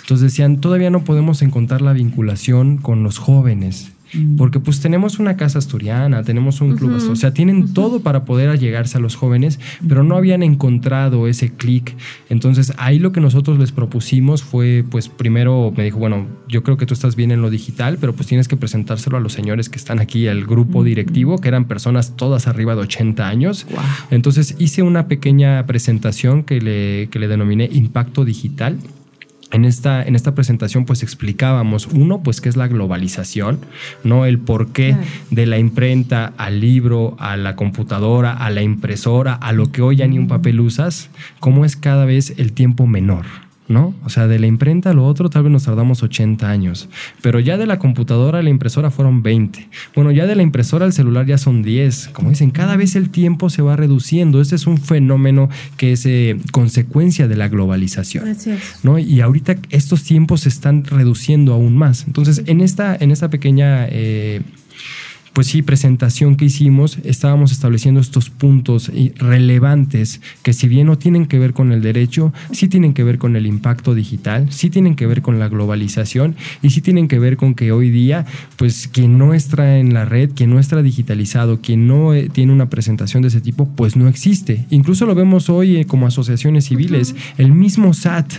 [0.00, 3.92] Entonces decían, todavía no podemos encontrar la vinculación con los jóvenes.
[4.16, 4.36] Mm.
[4.36, 8.48] Porque pues tenemos una casa asturiana, tenemos un club, o sea, tienen todo para poder
[8.48, 9.58] allegarse a los jóvenes,
[9.88, 11.94] pero no habían encontrado ese clic.
[12.28, 16.76] Entonces ahí lo que nosotros les propusimos fue, pues primero me dijo, bueno, yo creo
[16.76, 19.68] que tú estás bien en lo digital, pero pues tienes que presentárselo a los señores
[19.68, 23.66] que están aquí, al grupo directivo, que eran personas todas arriba de 80 años.
[24.10, 28.78] Entonces hice una pequeña presentación que le, que le denominé Impacto Digital
[29.52, 33.60] en esta, en esta presentación pues explicábamos, uno, pues qué es la globalización,
[34.04, 34.26] ¿no?
[34.26, 34.96] El porqué
[35.30, 39.96] de la imprenta al libro, a la computadora, a la impresora, a lo que hoy
[39.96, 43.24] ya ni un papel usas, cómo es cada vez el tiempo menor,
[43.68, 43.94] ¿no?
[44.04, 46.88] O sea, de la imprenta a lo otro tal vez nos tardamos 80 años,
[47.22, 49.68] pero ya de la computadora a la impresora fueron 20.
[49.94, 52.08] Bueno, ya de la impresora al celular ya son 10.
[52.12, 54.40] Como dicen, cada vez el tiempo se va reduciendo.
[54.40, 58.36] Este es un fenómeno que es eh, consecuencia de la globalización.
[58.82, 58.98] ¿no?
[58.98, 62.04] Y ahorita estos tiempos se están reduciendo aún más.
[62.06, 63.86] Entonces, en esta, en esta pequeña...
[63.88, 64.42] Eh,
[65.36, 71.26] pues sí, presentación que hicimos, estábamos estableciendo estos puntos relevantes que si bien no tienen
[71.26, 74.96] que ver con el derecho, sí tienen que ver con el impacto digital, sí tienen
[74.96, 78.24] que ver con la globalización y sí tienen que ver con que hoy día,
[78.56, 82.54] pues quien no está en la red, quien no está digitalizado, quien no eh, tiene
[82.54, 84.64] una presentación de ese tipo, pues no existe.
[84.70, 87.14] Incluso lo vemos hoy eh, como asociaciones civiles.
[87.36, 88.32] El mismo SAT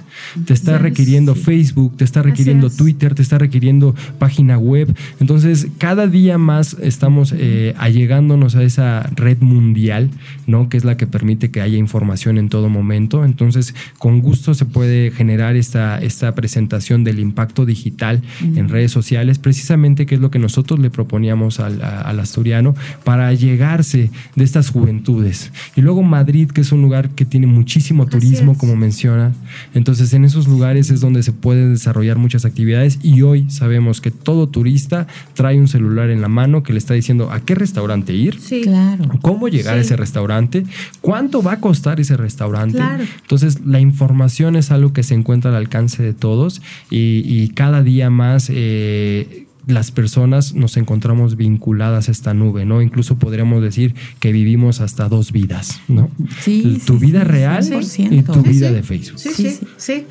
[0.48, 4.98] te está requiriendo Facebook, te está requiriendo Twitter, te está requiriendo página web.
[5.20, 10.10] Entonces, cada día más estamos eh, allegándonos a esa red mundial,
[10.46, 10.70] ¿no?
[10.70, 13.26] Que es la que permite que haya información en todo momento.
[13.26, 19.40] Entonces, con gusto se puede generar esta, esta presentación del impacto digital en redes sociales,
[19.40, 21.82] precisamente que es lo que nosotros le proponíamos al,
[22.20, 25.52] asturiano para llegarse de estas juventudes.
[25.76, 29.34] Y luego Madrid, que es un lugar que tiene muchísimo turismo, como menciona.
[29.74, 34.12] Entonces, en esos lugares es donde se pueden desarrollar muchas actividades y hoy sabemos que
[34.12, 38.40] todo turista trae un celular en la mano que está diciendo a qué restaurante ir,
[38.40, 38.62] sí.
[38.62, 39.06] claro.
[39.22, 40.66] cómo llegar a ese restaurante,
[41.02, 42.80] cuánto va a costar ese restaurante.
[43.22, 48.10] Entonces, la información es algo que se encuentra al alcance de todos y, cada día
[48.10, 52.82] más eh, las personas nos encontramos vinculadas a esta nube, ¿no?
[52.82, 56.10] Incluso podríamos decir que vivimos hasta dos vidas, ¿no?
[56.42, 56.82] Sí.
[56.86, 59.20] Tu vida real y tu vida de Facebook.
[59.20, 60.06] Sí, sí, sí.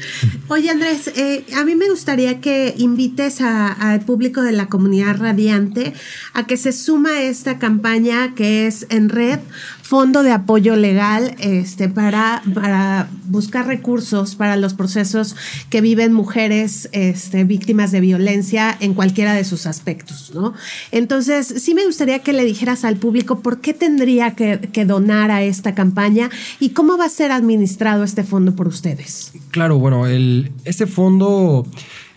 [0.49, 5.95] Oye, Andrés, eh, a mí me gustaría que invites al público de la comunidad radiante
[6.35, 9.41] a que se suma a esta campaña que es en red
[9.87, 15.37] fondo de apoyo legal este, para, para buscar recursos para los procesos
[15.71, 20.55] que viven mujeres este, víctimas de violencia en cualquiera de sus aspectos, ¿no?
[20.91, 24.57] Entonces, sí me gustaría que le dijeras al público por qué tendría que,
[24.87, 29.33] donar a esta campaña y cómo va a ser administrado este fondo por ustedes.
[29.53, 31.65] Claro, bueno, el, este fondo...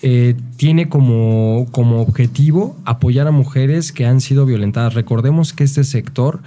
[0.01, 4.93] Eh, tiene como, como objetivo apoyar a mujeres que han sido violentadas.
[4.93, 6.39] Recordemos que este sector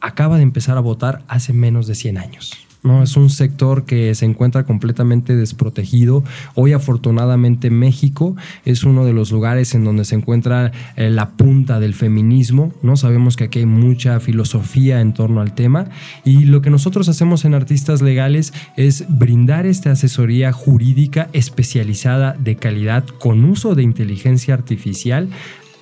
[0.00, 2.66] acaba de empezar a votar hace menos de 100 años.
[2.86, 3.02] ¿no?
[3.02, 6.24] Es un sector que se encuentra completamente desprotegido.
[6.54, 11.80] Hoy afortunadamente México es uno de los lugares en donde se encuentra eh, la punta
[11.80, 12.72] del feminismo.
[12.82, 12.96] ¿no?
[12.96, 15.86] Sabemos que aquí hay mucha filosofía en torno al tema
[16.24, 22.56] y lo que nosotros hacemos en Artistas Legales es brindar esta asesoría jurídica especializada de
[22.56, 25.28] calidad con uso de inteligencia artificial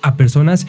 [0.01, 0.67] a personas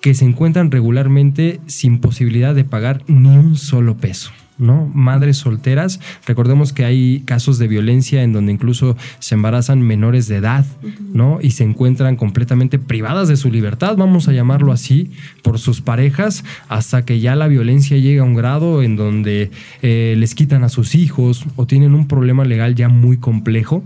[0.00, 4.30] que se encuentran regularmente sin posibilidad de pagar ni un solo peso.
[4.58, 4.90] ¿no?
[4.94, 10.36] Madres solteras, recordemos que hay casos de violencia en donde incluso se embarazan menores de
[10.36, 10.64] edad,
[11.12, 11.38] ¿no?
[11.42, 15.10] Y se encuentran completamente privadas de su libertad, vamos a llamarlo así,
[15.42, 19.50] por sus parejas, hasta que ya la violencia llega a un grado en donde
[19.82, 23.82] eh, les quitan a sus hijos o tienen un problema legal ya muy complejo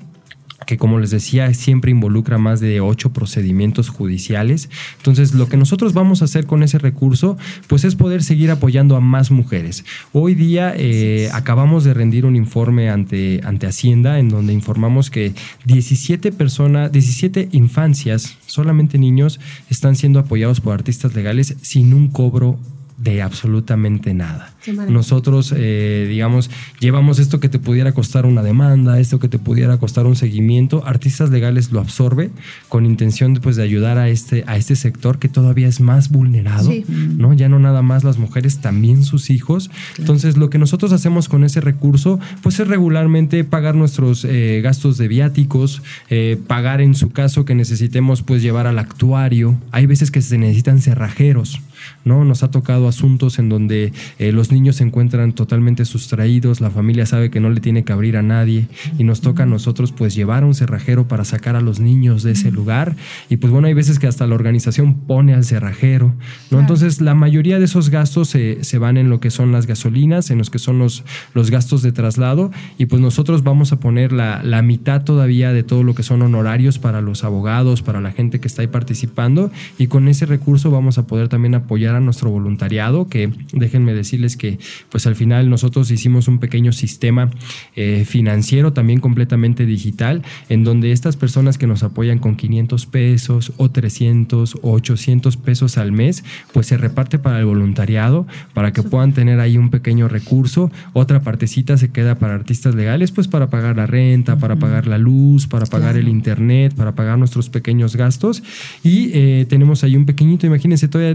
[0.70, 4.70] que como les decía siempre involucra más de ocho procedimientos judiciales.
[4.98, 8.94] Entonces lo que nosotros vamos a hacer con ese recurso pues es poder seguir apoyando
[8.94, 9.84] a más mujeres.
[10.12, 15.34] Hoy día eh, acabamos de rendir un informe ante, ante Hacienda en donde informamos que
[15.64, 19.40] 17 personas, 17 infancias, solamente niños,
[19.70, 22.60] están siendo apoyados por artistas legales sin un cobro
[23.02, 24.52] de absolutamente nada.
[24.88, 29.78] Nosotros, eh, digamos, llevamos esto que te pudiera costar una demanda, esto que te pudiera
[29.78, 30.86] costar un seguimiento.
[30.86, 32.30] Artistas legales lo absorbe
[32.68, 36.70] con intención pues, de ayudar a este, a este sector que todavía es más vulnerado,
[36.88, 37.32] ¿no?
[37.32, 39.70] Ya no nada más las mujeres, también sus hijos.
[39.96, 44.98] Entonces, lo que nosotros hacemos con ese recurso, pues es regularmente pagar nuestros eh, gastos
[44.98, 49.56] de viáticos, eh, pagar en su caso que necesitemos pues llevar al actuario.
[49.72, 51.60] Hay veces que se necesitan cerrajeros
[52.04, 52.24] ¿no?
[52.24, 57.06] Nos ha tocado asuntos en donde eh, los niños se encuentran totalmente sustraídos, la familia
[57.06, 58.68] sabe que no le tiene que abrir a nadie
[58.98, 62.22] y nos toca a nosotros pues llevar a un cerrajero para sacar a los niños
[62.22, 62.96] de ese lugar.
[63.28, 66.14] Y pues bueno, hay veces que hasta la organización pone al cerrajero,
[66.50, 66.60] ¿no?
[66.60, 70.30] Entonces la mayoría de esos gastos se, se, van en lo que son las gasolinas,
[70.30, 71.04] en los que son los,
[71.34, 72.50] los gastos de traslado.
[72.78, 76.22] Y pues nosotros vamos a poner la, la mitad todavía de todo lo que son
[76.22, 79.50] honorarios para los abogados, para la gente que está ahí participando.
[79.78, 83.94] Y con ese recurso vamos a poder también apoyar apoyar a nuestro voluntariado, que déjenme
[83.94, 84.58] decirles que
[84.88, 87.30] pues al final nosotros hicimos un pequeño sistema
[87.76, 93.52] eh, financiero también completamente digital, en donde estas personas que nos apoyan con 500 pesos
[93.56, 98.82] o 300 o 800 pesos al mes, pues se reparte para el voluntariado, para que
[98.82, 100.72] puedan tener ahí un pequeño recurso.
[100.92, 104.98] Otra partecita se queda para artistas legales, pues para pagar la renta, para pagar la
[104.98, 108.42] luz, para pagar el internet, para pagar nuestros pequeños gastos.
[108.82, 111.14] Y eh, tenemos ahí un pequeñito, imagínense, todavía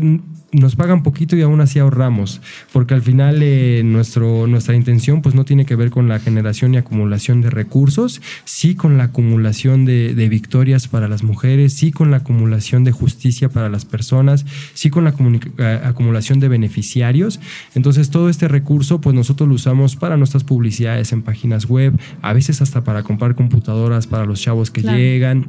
[0.55, 2.41] nos pagan poquito y aún así ahorramos,
[2.71, 6.73] porque al final eh, nuestro, nuestra intención pues no tiene que ver con la generación
[6.73, 12.09] y acumulación de recursos, sí con la acumulación de, victorias para las mujeres, sí con
[12.09, 15.13] la acumulación de justicia para las personas, sí con la
[15.57, 17.39] eh, acumulación de beneficiarios.
[17.75, 22.33] Entonces todo este recurso pues nosotros lo usamos para nuestras publicidades en páginas web, a
[22.33, 25.47] veces hasta para comprar computadoras para los chavos que llegan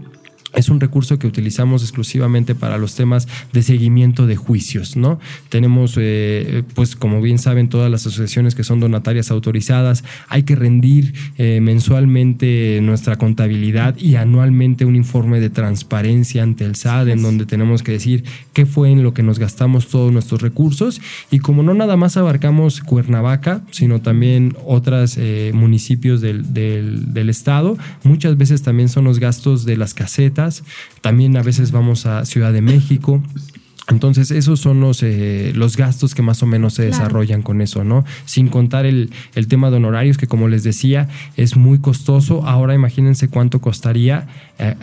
[0.54, 5.18] es un recurso que utilizamos exclusivamente para los temas de seguimiento de juicios, ¿no?
[5.48, 10.56] Tenemos, eh, pues como bien saben, todas las asociaciones que son donatarias autorizadas, hay que
[10.56, 17.22] rendir eh, mensualmente nuestra contabilidad y anualmente un informe de transparencia ante el SAD en
[17.22, 21.00] donde tenemos que decir qué fue en lo que nos gastamos todos nuestros recursos.
[21.30, 27.76] Y como no nada más abarcamos Cuernavaca, sino también otros eh, municipios del, del estado,
[28.04, 30.35] muchas veces también son los gastos de las casetas,
[31.00, 33.22] también a veces vamos a Ciudad de México.
[33.88, 37.84] Entonces, esos son los, eh, los gastos que más o menos se desarrollan con eso,
[37.84, 38.04] ¿no?
[38.24, 42.44] Sin contar el, el, tema de honorarios, que como les decía, es muy costoso.
[42.46, 44.26] Ahora imagínense cuánto costaría
[44.58, 44.74] eh,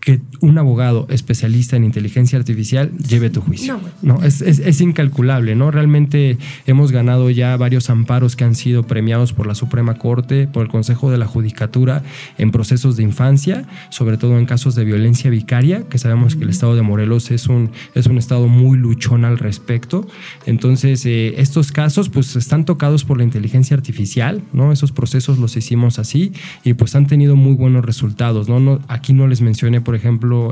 [0.00, 3.78] que un abogado especialista en inteligencia artificial lleve tu juicio.
[4.02, 5.70] No, es, es, incalculable, ¿no?
[5.70, 10.62] Realmente hemos ganado ya varios amparos que han sido premiados por la Suprema Corte, por
[10.64, 12.02] el Consejo de la Judicatura
[12.38, 16.50] en procesos de infancia, sobre todo en casos de violencia vicaria, que sabemos que el
[16.50, 20.06] estado de Morelos es un, es un estado muy luchón al respecto.
[20.46, 24.72] Entonces, eh, estos casos pues están tocados por la inteligencia artificial, ¿no?
[24.72, 26.32] Esos procesos los hicimos así
[26.64, 28.60] y pues han tenido muy buenos resultados, ¿no?
[28.60, 29.99] no aquí no les mencioné, por ejemplo,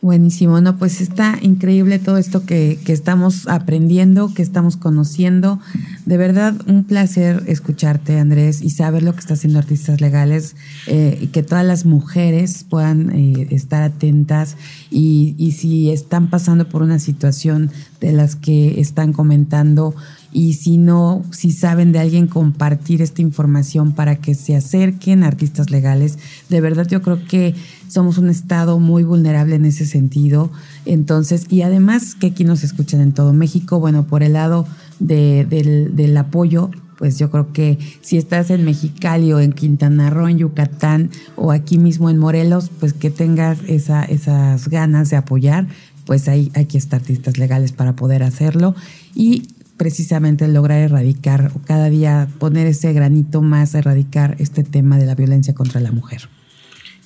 [0.01, 5.59] Buenísimo, no, pues está increíble todo esto que, estamos aprendiendo, que estamos conociendo.
[6.07, 10.55] De verdad, un placer escucharte, Andrés, y saber lo que está haciendo Artistas Legales,
[10.87, 14.57] eh, y que todas las mujeres puedan eh, estar atentas
[14.89, 19.93] y, y si están pasando por una situación de las que están comentando,
[20.33, 25.27] y si no, si saben de alguien compartir esta información para que se acerquen a
[25.27, 26.17] artistas legales,
[26.49, 27.53] de verdad yo creo que
[27.87, 30.51] somos un estado muy vulnerable en ese sentido.
[30.85, 34.65] Entonces, y además que aquí nos escuchan en todo México, bueno, por el lado
[34.99, 40.27] del, del apoyo, pues yo creo que si estás en Mexicali o en Quintana Roo,
[40.27, 45.67] en Yucatán o aquí mismo en Morelos, pues que tengas esa, esas ganas de apoyar,
[46.05, 48.75] pues ahí hay que estar artistas legales para poder hacerlo.
[49.15, 49.47] Y
[49.81, 55.07] precisamente lograr erradicar o cada día poner ese granito más a erradicar este tema de
[55.07, 56.29] la violencia contra la mujer.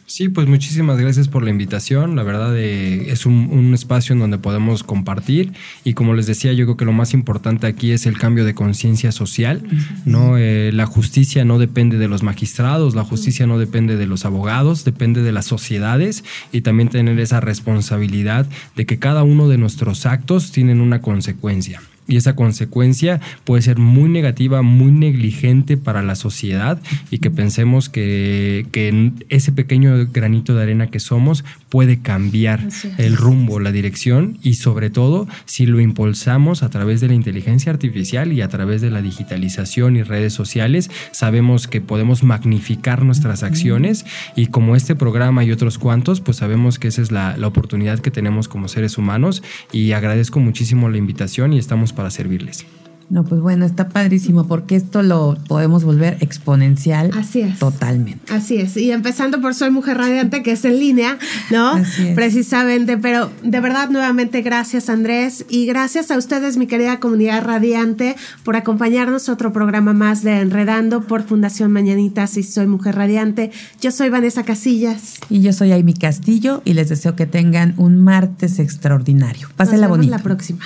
[0.08, 2.18] Sí, pues muchísimas gracias por la invitación.
[2.18, 5.54] La verdad eh, es un, espacio en donde podemos compartir
[5.86, 8.54] y como les decía, yo creo que lo más importante aquí es el cambio de
[8.54, 9.64] conciencia social.
[10.04, 10.38] ¿no?
[10.38, 14.84] Eh, la justicia no depende de los magistrados, la justicia no depende de los abogados,
[14.84, 18.46] depende de las sociedades y también tener esa responsabilidad
[18.76, 23.78] de que cada uno de nuestros actos tienen una consecuencia y esa consecuencia puede ser
[23.78, 26.80] muy negativa, muy negligente para la sociedad
[27.12, 33.18] y que pensemos que, que ese pequeño granito de arena que somos puede cambiar el
[33.18, 38.32] rumbo, la dirección y sobre todo si lo impulsamos a través de la inteligencia artificial
[38.34, 44.06] y a través de la digitalización y redes sociales, sabemos que podemos magnificar nuestras acciones
[44.36, 48.00] y como este programa y otros cuantos, pues sabemos que esa es la, la oportunidad
[48.00, 52.66] que tenemos como seres humanos y agradezco muchísimo la invitación y estamos para servirles.
[53.10, 57.12] No, pues bueno, está padrísimo porque esto lo podemos volver exponencial.
[57.16, 57.60] Así es.
[57.60, 58.34] Totalmente.
[58.34, 58.76] Así es.
[58.78, 61.20] Y empezando por Soy Mujer Radiante, que es en línea,
[61.52, 61.70] ¿no?
[61.74, 62.16] Así es.
[62.16, 62.98] Precisamente.
[62.98, 65.46] Pero de verdad, nuevamente, gracias, Andrés.
[65.50, 70.40] Y gracias a ustedes, mi querida comunidad radiante, por acompañarnos a otro programa más de
[70.40, 73.52] Enredando por Fundación Mañanitas y Soy Mujer Radiante.
[73.82, 75.20] Yo soy Vanessa Casillas.
[75.30, 79.48] Y yo soy Amy Castillo y les deseo que tengan un martes extraordinario.
[79.56, 80.18] Pásenla bonita.
[80.18, 80.66] la próxima.